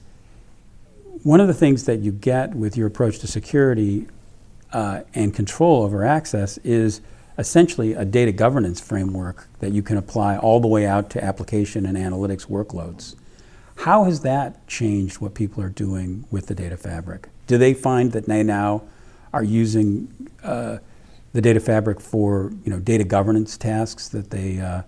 [1.23, 4.07] one of the things that you get with your approach to security
[4.71, 7.01] uh, and control over access is
[7.37, 11.85] essentially a data governance framework that you can apply all the way out to application
[11.85, 13.15] and analytics workloads.
[13.77, 17.27] How has that changed what people are doing with the data fabric?
[17.47, 18.83] Do they find that they now
[19.33, 20.77] are using uh,
[21.33, 24.83] the data fabric for you know data governance tasks that they uh,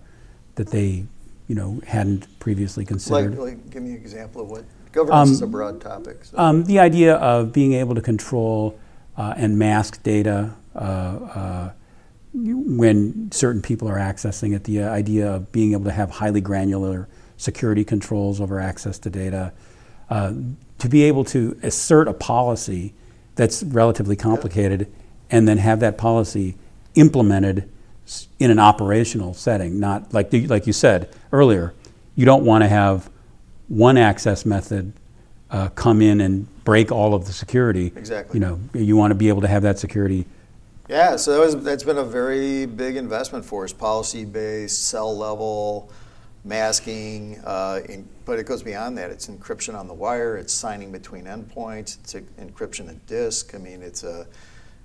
[0.54, 1.04] that they
[1.48, 3.38] you know hadn't previously considered?
[3.38, 6.24] Like, like, give me an example of what governance um, is a broad topic.
[6.24, 6.38] So.
[6.38, 8.78] Um, the idea of being able to control
[9.18, 11.72] uh, and mask data uh, uh,
[12.32, 17.08] when certain people are accessing it, the idea of being able to have highly granular
[17.36, 19.52] security controls over access to data,
[20.10, 20.32] uh,
[20.78, 22.94] to be able to assert a policy
[23.34, 24.92] that's relatively complicated
[25.30, 26.56] and then have that policy
[26.94, 27.68] implemented
[28.38, 31.74] in an operational setting, not like, the, like you said earlier,
[32.16, 33.10] you don't want to have
[33.68, 34.92] one access method
[35.50, 37.92] uh, come in and break all of the security.
[37.94, 38.38] Exactly.
[38.38, 40.26] You know, you want to be able to have that security
[40.88, 45.90] yeah, so that was, that's been a very big investment for us, policy-based, cell level,
[46.44, 49.10] masking, uh, in, but it goes beyond that.
[49.10, 53.54] It's encryption on the wire, it's signing between endpoints, it's encryption at disk.
[53.54, 54.26] I mean, it's a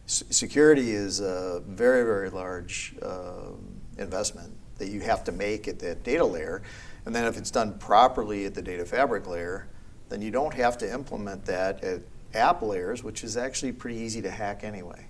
[0.06, 3.52] security is a very, very large uh,
[3.98, 6.62] investment that you have to make at that data layer.
[7.06, 9.68] And then if it's done properly at the data fabric layer,
[10.10, 12.02] then you don't have to implement that at
[12.34, 15.06] app layers, which is actually pretty easy to hack anyway.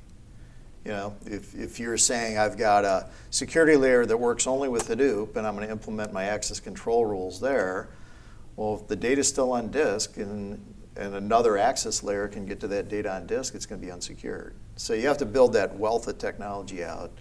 [0.85, 4.89] You know, if, if you're saying I've got a security layer that works only with
[4.89, 7.89] Hadoop and I'm going to implement my access control rules there,
[8.57, 10.59] well, if the data's still on disk and
[10.95, 13.91] and another access layer can get to that data on disk, it's going to be
[13.91, 14.53] unsecured.
[14.75, 17.11] So you have to build that wealth of technology out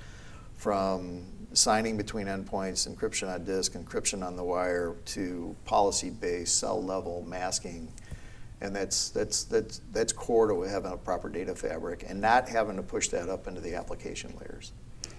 [0.56, 7.24] from signing between endpoints, encryption on disk, encryption on the wire, to policy-based cell level
[7.26, 7.88] masking.
[8.62, 12.76] And that's, that's, that's, that's core to having a proper data fabric and not having
[12.76, 14.72] to push that up into the application layers.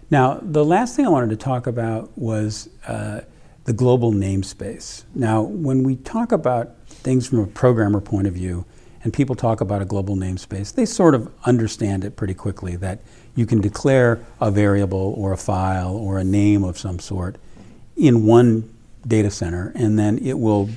[0.10, 3.21] Now, the last thing I wanted to talk about was uh,
[3.65, 5.03] the global namespace.
[5.13, 8.65] Now, when we talk about things from a programmer point of view,
[9.03, 13.01] and people talk about a global namespace, they sort of understand it pretty quickly that
[13.36, 17.36] you can declare a variable or a file or a name of some sort
[17.97, 18.73] in one
[19.06, 20.69] data center, and then it will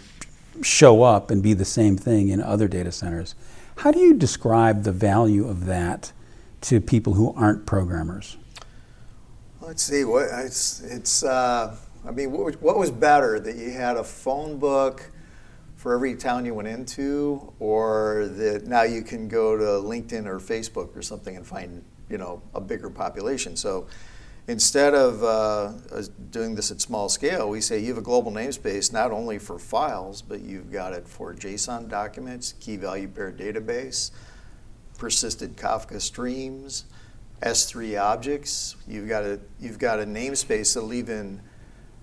[0.63, 3.35] show up and be the same thing in other data centers.
[3.77, 6.13] How do you describe the value of that
[6.63, 8.37] to people who aren't programmers?
[9.61, 10.05] Let's see.
[10.05, 11.23] What it's it's.
[11.25, 15.11] Uh, I mean, what, what was better that you had a phone book
[15.75, 20.39] for every town you went into, or that now you can go to LinkedIn or
[20.39, 23.57] Facebook or something and find you know a bigger population.
[23.57, 23.89] So
[24.49, 25.73] instead of uh,
[26.31, 29.59] doing this at small scale, we say you have a global namespace not only for
[29.59, 34.11] files, but you've got it for JSON documents, key value pair database,
[34.99, 36.85] persisted Kafka streams,
[37.43, 38.77] S3 objects.
[38.89, 41.43] You've got a you've got a namespace that'll even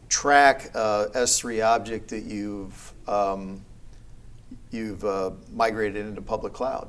[0.10, 3.66] track a S3 object that you've um,
[4.70, 6.88] you've uh, migrated into public cloud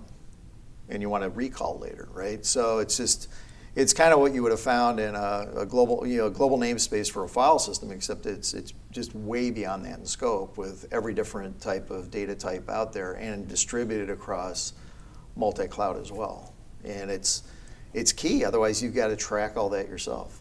[0.88, 2.44] and you want to recall later, right?
[2.44, 3.28] So it's just
[3.76, 6.58] it's kind of what you would have found in a, a, global you know global
[6.58, 10.87] namespace for a file system, except it's it's just way beyond that in scope with
[10.92, 14.74] every different type of data type out there and distributed across
[15.37, 16.54] multi-cloud as well.
[16.84, 17.42] And it's
[17.92, 18.44] it's key.
[18.44, 20.40] Otherwise, you've got to track all that yourself.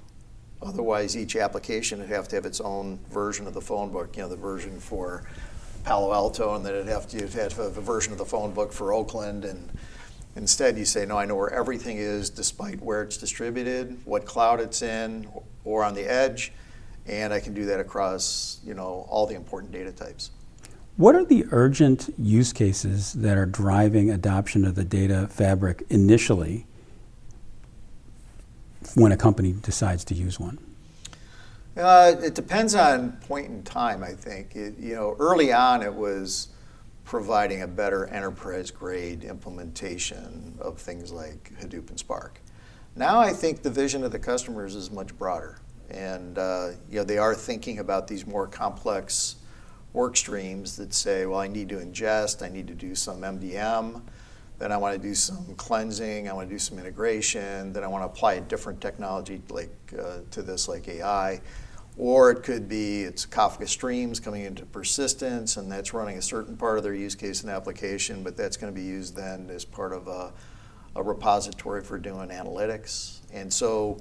[0.62, 4.16] Otherwise, each application would have to have its own version of the phone book.
[4.16, 5.24] You know, the version for
[5.84, 8.26] Palo Alto, and then it'd have to, you'd have to have a version of the
[8.26, 9.70] phone book for Oakland and
[10.36, 14.60] Instead, you say, no, I know where everything is despite where it's distributed, what cloud
[14.60, 15.28] it's in,
[15.64, 16.52] or on the edge,
[17.06, 20.32] and I can do that across you know, all the important data types.
[20.96, 26.66] What are the urgent use cases that are driving adoption of the data fabric initially
[28.96, 30.60] when a company decides to use one?
[31.76, 34.56] Uh, it depends on point in time, I think.
[34.56, 36.50] It, you know, early on it was
[37.06, 42.40] providing a better enterprise grade implementation of things like Hadoop and Spark.
[42.96, 45.60] Now I think the vision of the customers is much broader.
[45.90, 49.36] And uh, you know, they are thinking about these more complex
[49.94, 54.02] work streams that say, well, I need to ingest, I need to do some MDM,
[54.58, 57.88] then I want to do some cleansing, I want to do some integration, then I
[57.88, 61.42] want to apply a different technology like uh, to this, like AI.
[61.98, 66.58] Or it could be it's Kafka streams coming into persistence, and that's running a certain
[66.58, 69.64] part of their use case and application, but that's going to be used then as
[69.64, 70.34] part of a,
[70.96, 73.20] a repository for doing analytics.
[73.32, 74.00] And so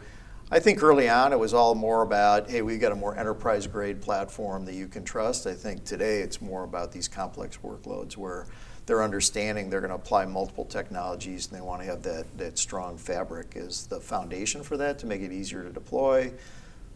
[0.51, 3.67] I think early on it was all more about, hey, we've got a more enterprise
[3.67, 5.47] grade platform that you can trust.
[5.47, 8.47] I think today it's more about these complex workloads where
[8.87, 12.59] they're understanding they're going to apply multiple technologies and they want to have that, that
[12.59, 16.33] strong fabric as the foundation for that to make it easier to deploy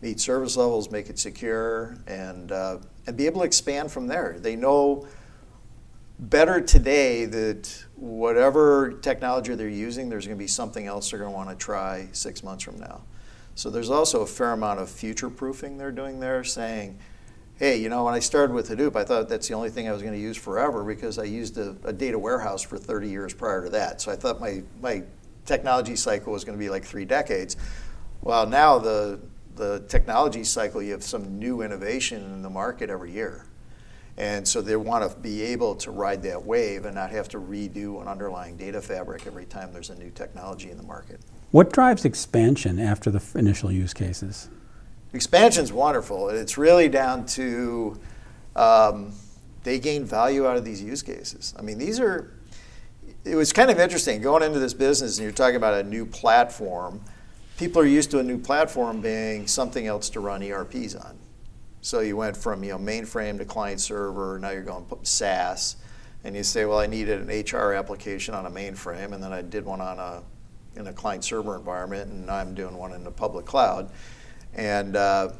[0.02, 4.36] meet service levels, make it secure, and, uh, and be able to expand from there.
[4.38, 5.06] They know
[6.18, 11.30] better today that whatever technology they're using, there's going to be something else they're going
[11.30, 13.02] to want to try six months from now.
[13.54, 16.98] So there's also a fair amount of future proofing they're doing there, saying,
[17.58, 19.92] hey, you know, when I started with Hadoop, I thought that's the only thing I
[19.92, 23.32] was going to use forever because I used a, a data warehouse for 30 years
[23.32, 24.02] prior to that.
[24.02, 25.02] So I thought my, my
[25.46, 27.56] technology cycle was going to be like three decades.
[28.20, 29.20] Well, now the
[29.56, 33.46] the technology cycle, you have some new innovation in the market every year.
[34.18, 37.38] And so they want to be able to ride that wave and not have to
[37.38, 41.20] redo an underlying data fabric every time there's a new technology in the market.
[41.50, 44.48] What drives expansion after the initial use cases?
[45.12, 46.30] Expansion's wonderful.
[46.30, 48.00] It's really down to
[48.54, 49.12] um,
[49.64, 51.54] they gain value out of these use cases.
[51.58, 52.32] I mean, these are,
[53.24, 56.06] it was kind of interesting going into this business and you're talking about a new
[56.06, 57.02] platform
[57.56, 61.18] people are used to a new platform being something else to run ERPs on.
[61.80, 64.38] So you went from you know mainframe to client server.
[64.38, 65.76] Now you're going SaaS,
[66.24, 69.42] and you say, well, I needed an HR application on a mainframe, and then I
[69.42, 70.22] did one on a
[70.78, 73.90] in a client server environment, and I'm doing one in the public cloud.
[74.54, 75.30] And uh,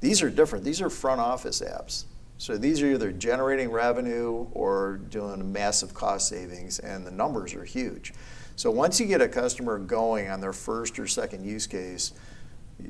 [0.00, 0.64] these are different.
[0.64, 2.04] These are front office apps.
[2.38, 7.64] So these are either generating revenue or doing massive cost savings, and the numbers are
[7.64, 8.12] huge.
[8.56, 12.12] So once you get a customer going on their first or second use case,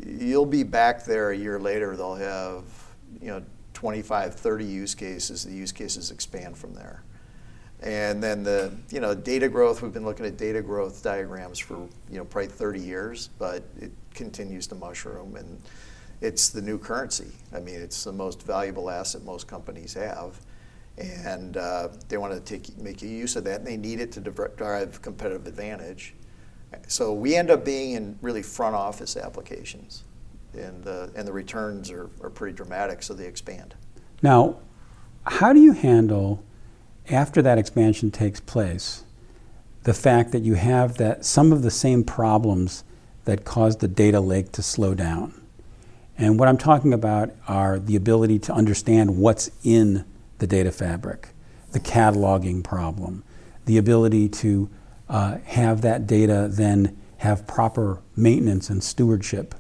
[0.06, 1.96] you'll be back there a year later.
[1.96, 2.64] They'll have
[3.20, 3.42] you know
[3.74, 5.44] 25, 30 use cases.
[5.44, 7.02] The use cases expand from there.
[7.82, 9.82] And then the you know data growth.
[9.82, 11.76] We've been looking at data growth diagrams for
[12.10, 15.60] you know probably 30 years, but it continues to mushroom, and
[16.20, 17.32] it's the new currency.
[17.54, 20.40] I mean, it's the most valuable asset most companies have,
[20.98, 24.20] and uh, they want to take make use of that, and they need it to
[24.20, 26.14] drive competitive advantage.
[26.88, 30.04] So we end up being in really front office applications,
[30.52, 33.74] and the and the returns are, are pretty dramatic, so they expand.
[34.22, 34.56] Now,
[35.26, 36.42] how do you handle
[37.10, 39.04] after that expansion takes place
[39.82, 42.84] the fact that you have that some of the same problems
[43.24, 45.40] that caused the data lake to slow down?
[46.16, 50.04] And what I'm talking about are the ability to understand what's in
[50.38, 51.28] the data fabric,
[51.72, 53.24] the cataloging problem,
[53.64, 54.70] the ability to
[55.08, 59.54] uh, have that data then have proper maintenance and stewardship.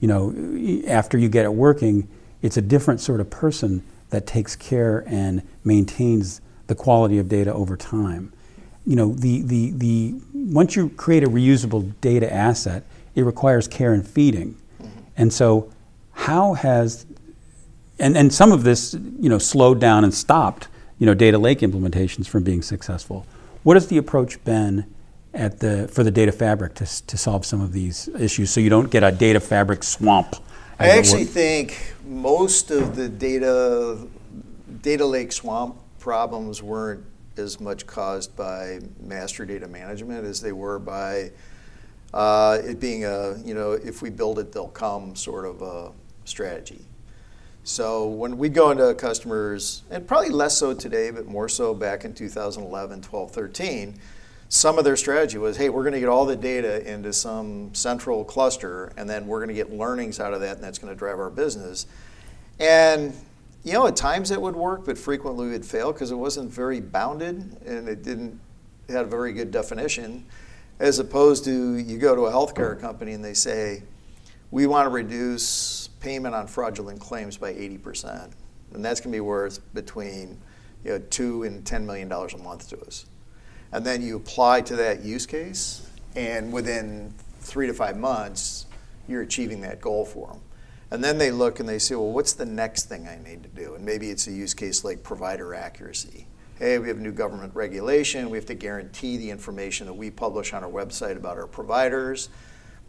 [0.00, 2.08] You know, after you get it working,
[2.42, 7.52] it's a different sort of person that takes care and maintains the quality of data
[7.52, 8.32] over time.
[8.86, 13.92] You know, the, the, the, once you create a reusable data asset, it requires care
[13.92, 14.56] and feeding.
[15.16, 15.70] And so,
[16.12, 17.06] how has,
[18.00, 21.60] and, and some of this, you know, slowed down and stopped, you know, data lake
[21.60, 23.26] implementations from being successful.
[23.62, 24.92] What has the approach been
[25.34, 28.70] at the, for the data fabric to, to solve some of these issues so you
[28.70, 30.36] don't get a data fabric swamp?
[30.78, 33.98] I actually think most of the data,
[34.80, 37.04] data lake swamp problems weren't
[37.36, 41.30] as much caused by master data management as they were by
[42.14, 45.92] uh, it being a, you know, if we build it, they'll come sort of a
[46.24, 46.80] strategy.
[47.62, 52.04] So when we go into customers, and probably less so today, but more so back
[52.04, 53.94] in 2011, 12, 13,
[54.48, 57.72] some of their strategy was, hey, we're going to get all the data into some
[57.74, 60.92] central cluster, and then we're going to get learnings out of that, and that's going
[60.92, 61.86] to drive our business.
[62.58, 63.14] And
[63.62, 66.50] you know, at times it would work, but frequently it would fail because it wasn't
[66.50, 68.40] very bounded and it didn't
[68.88, 70.24] had a very good definition.
[70.78, 73.82] As opposed to you go to a healthcare company and they say,
[74.50, 78.32] we want to reduce payment on fraudulent claims by 80%.
[78.72, 80.38] And that's going to be worth between
[80.84, 83.06] you know, two and $10 million a month to us.
[83.72, 88.66] And then you apply to that use case, and within three to five months,
[89.06, 90.40] you're achieving that goal for them.
[90.90, 93.48] And then they look and they say, well, what's the next thing I need to
[93.48, 93.74] do?
[93.74, 96.26] And maybe it's a use case like provider accuracy.
[96.58, 98.28] Hey, we have new government regulation.
[98.28, 102.28] We have to guarantee the information that we publish on our website about our providers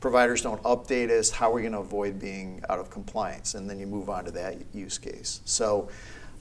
[0.02, 3.54] providers don't update us, how are we going to avoid being out of compliance?
[3.54, 5.42] And then you move on to that use case.
[5.46, 5.90] So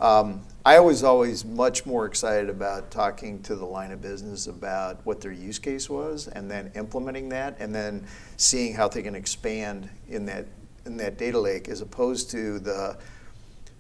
[0.01, 5.05] um, I was always much more excited about talking to the line of business about
[5.05, 8.07] what their use case was and then implementing that and then
[8.39, 10.47] seeing how they can expand in that
[10.87, 12.97] in that data lake as opposed to the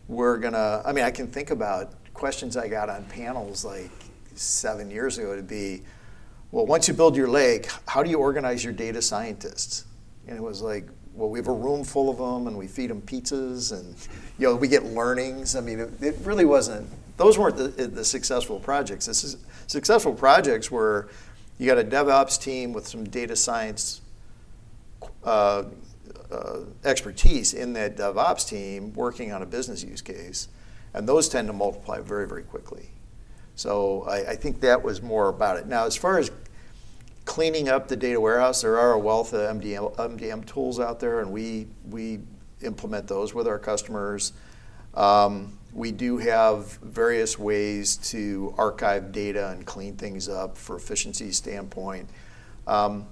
[0.09, 3.91] we're gonna I mean I can think about questions I got on panels like
[4.35, 5.83] seven years ago to be
[6.53, 9.84] well, once you build your lake, how do you organize your data scientists?
[10.26, 12.90] And it was like, well, we have a room full of them, and we feed
[12.90, 13.94] them pizzas, and
[14.38, 15.55] you know, we get learnings.
[15.57, 16.88] I mean, it, it really wasn't.
[17.16, 19.07] Those weren't the, the successful projects.
[19.07, 21.09] The su- successful projects were
[21.59, 24.01] you got a DevOps team with some data science
[25.24, 25.64] uh,
[26.32, 30.48] uh, expertise in that DevOps team working on a business use case,
[30.94, 32.88] and those tend to multiply very, very quickly.
[33.57, 35.66] So I, I, think that was more about it.
[35.66, 36.30] Now, as far as
[37.24, 41.20] cleaning up the data warehouse, there are a wealth of MDM, MDM tools out there,
[41.20, 42.20] and we we
[42.62, 44.32] implement those with our customers.
[44.94, 51.30] Um, we do have various ways to archive data and clean things up for efficiency
[51.32, 52.08] standpoint.
[52.66, 53.06] Um,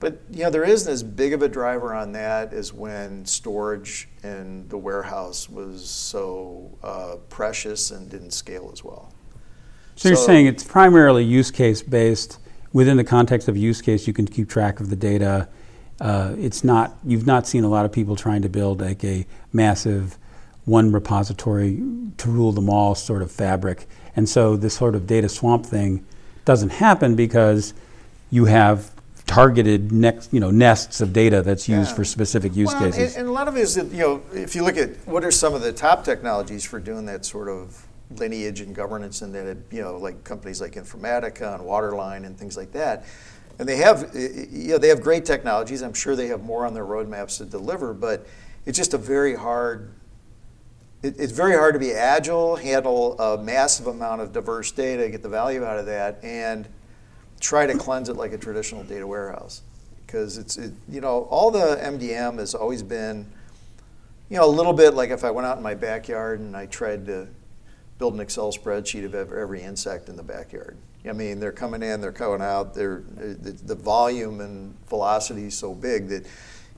[0.00, 4.08] but you know there isn't as big of a driver on that as when storage
[4.22, 9.12] in the warehouse was so uh, precious and didn't scale as well.
[9.96, 12.38] So, you're saying it's primarily use case based.
[12.74, 15.48] Within the context of use case, you can keep track of the data.
[16.00, 19.24] Uh, it's not you've not seen a lot of people trying to build like a
[19.52, 20.18] massive
[20.64, 21.80] one repository
[22.18, 23.86] to rule them all sort of fabric.
[24.16, 26.04] And so this sort of data swamp thing
[26.44, 27.74] doesn't happen because
[28.30, 28.90] you have
[29.26, 31.96] targeted next, you know, nests of data that's used yeah.
[31.96, 33.14] for specific use well, cases.
[33.14, 35.24] And, and, a lot of it is that, you know, if you look at what
[35.24, 37.86] are some of the top technologies for doing that sort of
[38.18, 42.56] lineage and governance and that, you know, like companies like Informatica and Waterline and things
[42.56, 43.04] like that.
[43.58, 45.82] And they have, you know, they have great technologies.
[45.82, 48.26] I'm sure they have more on their roadmaps to deliver, but
[48.66, 49.92] it's just a very hard.
[51.02, 55.22] It, it's very hard to be agile, handle a massive amount of diverse data, get
[55.22, 56.66] the value out of that, and
[57.40, 59.62] try to cleanse it like a traditional data warehouse.
[60.06, 63.26] Because it's, it, you know, all the MDM has always been,
[64.30, 66.66] you know, a little bit like if I went out in my backyard and I
[66.66, 67.28] tried to
[67.98, 70.76] build an Excel spreadsheet of every insect in the backyard.
[71.08, 72.74] I mean, they're coming in, they're going out.
[72.74, 76.26] They're, the, the volume and velocity is so big that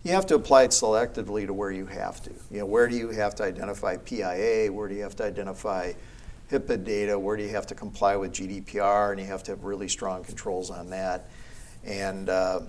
[0.03, 2.31] you have to apply it selectively to where you have to.
[2.51, 4.73] You know, where do you have to identify PIA?
[4.73, 5.93] Where do you have to identify
[6.51, 7.19] HIPAA data?
[7.19, 9.13] Where do you have to comply with GDPR?
[9.13, 11.29] And you have to have really strong controls on that.
[11.85, 12.61] And uh,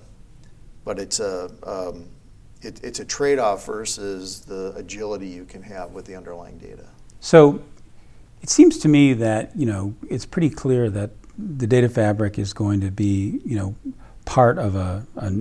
[0.84, 2.08] but it's a um,
[2.62, 6.88] it, it's a trade-off versus the agility you can have with the underlying data.
[7.20, 7.62] So
[8.48, 12.54] it seems to me that you know it's pretty clear that the data fabric is
[12.54, 13.76] going to be you know
[14.24, 15.34] part of a, a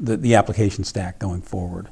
[0.00, 1.88] the, the application stack going forward,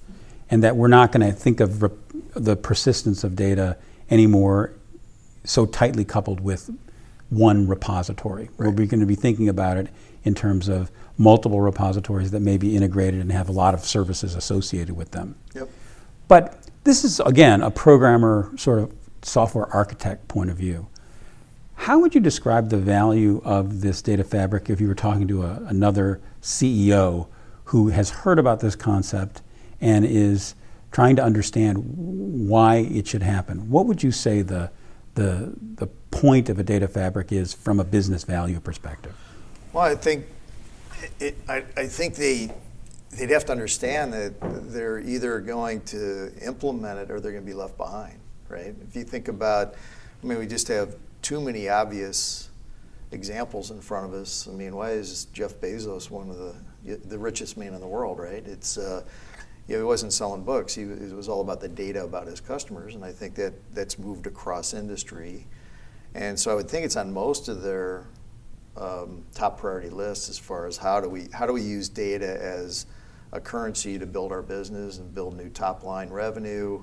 [0.49, 1.93] and that we're not going to think of rep-
[2.33, 3.77] the persistence of data
[4.09, 4.73] anymore
[5.45, 6.71] so tightly coupled with
[7.29, 8.49] one repository.
[8.57, 8.73] Right.
[8.73, 9.89] We're going to be thinking about it
[10.25, 14.35] in terms of multiple repositories that may be integrated and have a lot of services
[14.35, 15.37] associated with them.
[15.55, 15.69] Yep.
[16.29, 18.93] But this is, again, a programmer sort of
[19.27, 20.87] software architect point of view.
[21.75, 25.43] How would you describe the value of this data fabric if you were talking to
[25.43, 27.29] a, another CEO
[27.65, 29.43] who has heard about this concept
[29.81, 30.55] and is
[30.91, 31.79] trying to understand
[32.49, 33.69] why it should happen?
[33.71, 34.71] What would you say the,
[35.15, 39.15] the, the point of a data fabric is from a business value perspective?
[39.73, 40.27] Well, I think
[41.21, 42.51] it, I, I think they
[43.11, 44.35] they'd have to understand that
[44.73, 48.19] they're either going to implement it or they're going to be left behind,
[48.49, 48.75] right?
[48.89, 49.75] If you think about,
[50.23, 52.51] I mean, we just have too many obvious
[53.13, 54.49] examples in front of us.
[54.49, 56.55] I mean, why is Jeff Bezos one of the
[56.87, 58.47] the richest man in the world, right?
[58.47, 59.03] It's uh,
[59.67, 60.75] you know, he wasn't selling books.
[60.75, 63.99] He, it was all about the data about his customers, and I think that that's
[63.99, 65.47] moved across industry.
[66.15, 68.07] And so I would think it's on most of their
[68.77, 72.41] um, top priority list as far as how do we how do we use data
[72.41, 72.87] as
[73.33, 76.83] a currency to build our business and build new top line revenue,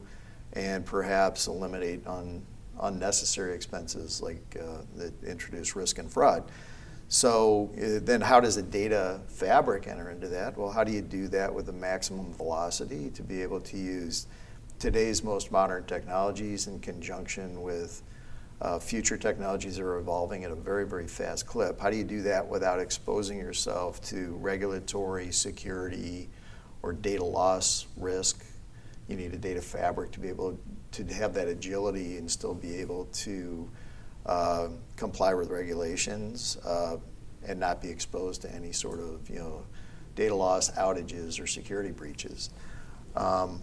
[0.54, 2.44] and perhaps eliminate un,
[2.82, 6.44] unnecessary expenses like uh, that introduce risk and fraud.
[7.10, 10.58] So uh, then, how does a data fabric enter into that?
[10.58, 14.28] Well, how do you do that with the maximum velocity to be able to use
[14.80, 18.02] today's most modern technologies in conjunction with
[18.62, 21.80] uh, future technologies that are evolving at a very, very fast clip.
[21.80, 26.30] How do you do that without exposing yourself to regulatory, security,
[26.82, 28.44] or data loss risk?
[29.14, 30.58] You need a data fabric to be able
[30.94, 33.70] to have that agility and still be able to
[34.26, 36.98] uh, comply with regulations uh,
[37.46, 39.68] and not be exposed to any sort of you know
[40.16, 42.50] data loss outages or security breaches.
[43.16, 43.62] Um,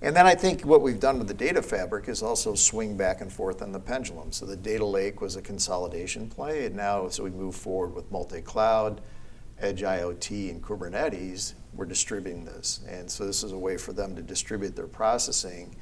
[0.00, 3.20] and then I think what we've done with the data fabric is also swing back
[3.20, 4.32] and forth on the pendulum.
[4.32, 8.10] So the data lake was a consolidation play, and now as we move forward with
[8.10, 9.00] multi-cloud,
[9.62, 12.80] edge IoT, and Kubernetes, we're distributing this.
[12.88, 15.74] And so this is a way for them to distribute their processing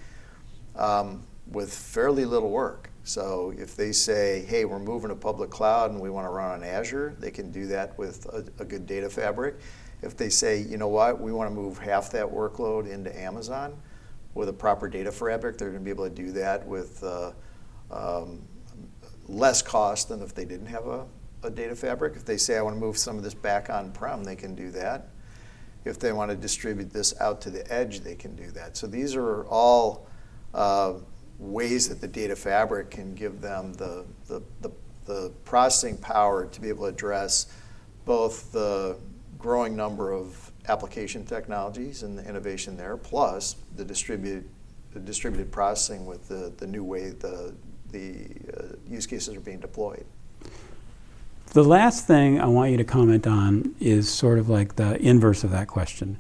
[0.77, 2.91] um, with fairly little work.
[3.03, 6.51] So if they say, hey, we're moving to public cloud and we want to run
[6.53, 9.57] on Azure, they can do that with a, a good data fabric.
[10.03, 13.77] If they say, you know what, we want to move half that workload into Amazon,
[14.35, 17.33] with a proper data fabric, they're going to be able to do that with uh,
[17.91, 18.43] um,
[19.27, 21.07] less cost than if they didn't have a,
[21.43, 22.15] a, data fabric.
[22.17, 24.55] If they say, I want to move some of this back on prem, they can
[24.55, 25.09] do that.
[25.85, 28.77] If they want to distribute this out to the edge, they can do that.
[28.77, 30.07] So these are all
[30.53, 30.95] uh,
[31.39, 34.71] ways that the data fabric can give them the, the, the,
[35.07, 37.47] the processing power to be able to address
[38.05, 38.99] both the
[39.39, 44.49] growing number of application technologies and the innovation there, plus the distributed,
[44.93, 47.55] the distributed processing with the, the new way the,
[47.91, 48.27] the
[48.57, 50.05] uh, use cases are being deployed.
[51.51, 55.43] The last thing I want you to comment on is sort of like the inverse
[55.43, 56.19] of that question.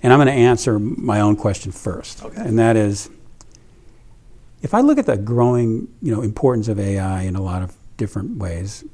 [0.00, 2.24] And I'm going to answer my own question first.
[2.24, 2.40] Okay.
[2.40, 3.10] And that is
[4.62, 7.74] if I look at the growing you know, importance of AI in a lot of
[7.96, 8.84] different ways,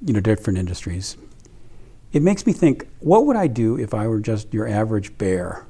[0.00, 1.18] you know, different industries,
[2.12, 5.66] it makes me think what would I do if I were just your average bear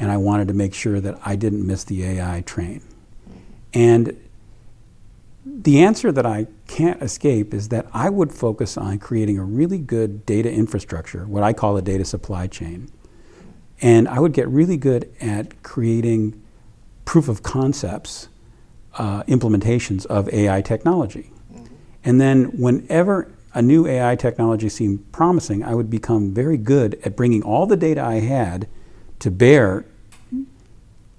[0.00, 2.82] and I wanted to make sure that I didn't miss the AI train?
[3.72, 4.18] And
[5.44, 9.78] the answer that I can't escape is that I would focus on creating a really
[9.78, 12.88] good data infrastructure, what I call a data supply chain.
[13.82, 16.40] And I would get really good at creating
[17.04, 18.28] proof of concepts,
[18.94, 21.30] uh, implementations of AI technology.
[21.52, 21.74] Mm-hmm.
[22.04, 27.16] And then whenever a new AI technology seemed promising, I would become very good at
[27.16, 28.66] bringing all the data I had
[29.18, 29.84] to bear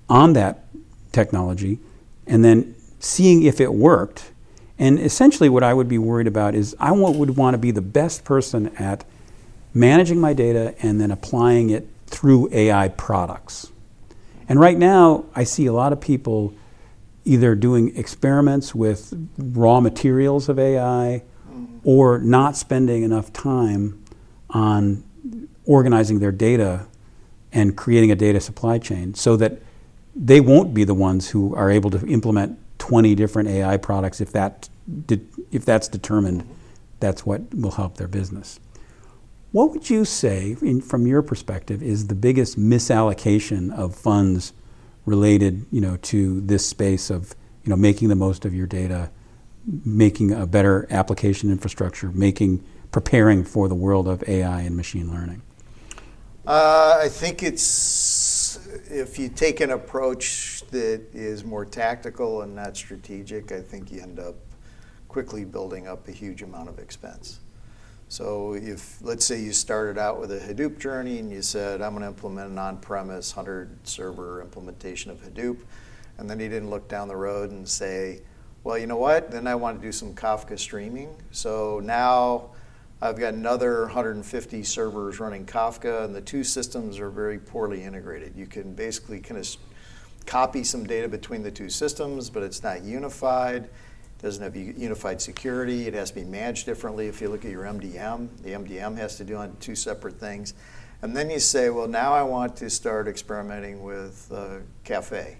[0.10, 0.66] on that
[1.12, 1.80] technology
[2.28, 2.75] and then
[3.06, 4.32] seeing if it worked.
[4.80, 7.82] And essentially, what I would be worried about is I would want to be the
[7.82, 9.06] best person at
[9.74, 13.72] managing my data and then applying it through AI products.
[14.50, 16.54] And right now, I see a lot of people
[17.24, 21.24] either doing experiments with raw materials of AI
[21.84, 24.04] or not spending enough time
[24.50, 25.04] on
[25.66, 26.86] organizing their data
[27.54, 29.62] and creating a data supply chain so that
[30.16, 34.32] they won't be the ones who are able to implement 20 different AI products if
[34.32, 34.70] that
[35.52, 36.48] if that's determined
[37.00, 38.60] that's what will help their business.
[39.52, 44.54] What would you say, in, from your perspective, is the biggest misallocation of funds
[45.06, 47.34] related, you know, to this space of,
[47.64, 49.10] you know, making the most of your data,
[49.84, 55.42] making a better application infrastructure, making preparing for the world of AI and machine learning?
[56.46, 57.64] Uh, I think it's
[58.90, 64.02] if you take an approach that is more tactical and not strategic, I think you
[64.02, 64.36] end up
[65.08, 67.40] quickly building up a huge amount of expense.
[68.08, 71.94] So if, let's say you started out with a Hadoop journey and you said, I'm
[71.94, 75.58] going to implement an on-premise 100 server implementation of Hadoop,
[76.18, 78.22] and then you didn't look down the road and say,
[78.64, 79.32] well, you know what?
[79.32, 81.16] Then I want to do some Kafka streaming.
[81.32, 82.52] So now
[83.02, 88.36] I've got another 150 servers running Kafka, and the two systems are very poorly integrated.
[88.36, 89.48] You can basically kind of
[90.26, 95.22] copy some data between the two systems, but it's not unified It doesn't have unified
[95.22, 95.88] security.
[95.88, 97.08] It has to be managed differently.
[97.08, 100.54] If you look at your MDM, the MDM has to do on two separate things.
[101.02, 105.38] And then you say, well, now I want to start experimenting with uh, Caffe.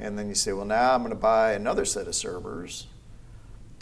[0.00, 2.88] And then you say, well, now I'm going to buy another set of servers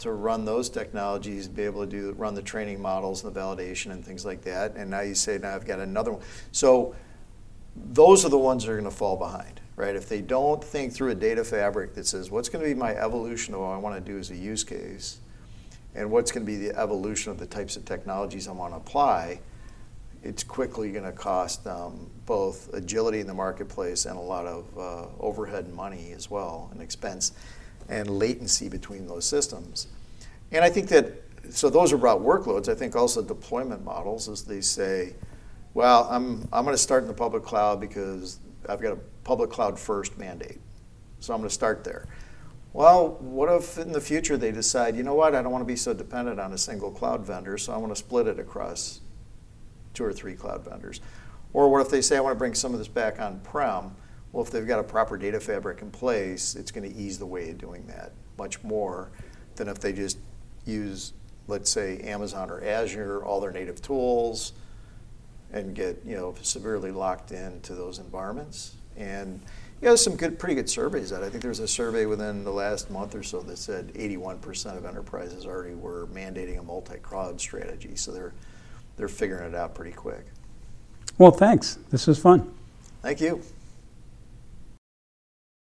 [0.01, 3.91] to run those technologies, be able to do run the training models and the validation
[3.91, 4.75] and things like that.
[4.75, 6.21] And now you say, now I've got another one.
[6.51, 6.95] So
[7.75, 9.95] those are the ones that are going to fall behind right?
[9.95, 12.93] If they don't think through a data fabric that says, what's going to be my
[12.95, 15.19] evolution of what I want to do as a use case,
[15.95, 18.77] and what's going to be the evolution of the types of technologies I want to
[18.77, 19.39] apply,
[20.23, 24.65] it's quickly going to cost um, both agility in the marketplace and a lot of
[24.77, 27.31] uh, overhead money as well, and expense
[27.91, 29.87] and latency between those systems.
[30.51, 32.69] And I think that, so those are about workloads.
[32.69, 35.15] I think also deployment models, as they say,
[35.73, 39.49] well, I'm, I'm going to start in the public cloud because I've got a public
[39.49, 40.59] cloud first mandate.
[41.19, 42.07] So I'm going to start there.
[42.73, 45.67] Well, what if in the future they decide, you know what, I don't want to
[45.67, 49.01] be so dependent on a single cloud vendor, so I want to split it across
[49.93, 51.01] two or three cloud vendors?
[51.51, 53.93] Or what if they say, I want to bring some of this back on prem?
[54.31, 57.25] Well, if they've got a proper data fabric in place, it's going to ease the
[57.25, 59.09] way of doing that much more
[59.55, 60.17] than if they just
[60.65, 61.13] use,
[61.47, 64.53] let's say, Amazon or Azure, all their native tools,
[65.53, 68.75] and get you know severely locked into those environments.
[68.95, 69.41] And
[69.81, 72.51] you know, some good, pretty good surveys that I think there's a survey within the
[72.51, 77.95] last month or so that said 81% of enterprises already were mandating a multi-cloud strategy.
[77.95, 78.33] So they're
[78.97, 80.25] they're figuring it out pretty quick.
[81.17, 81.79] Well, thanks.
[81.89, 82.53] This was fun.
[83.01, 83.41] Thank you.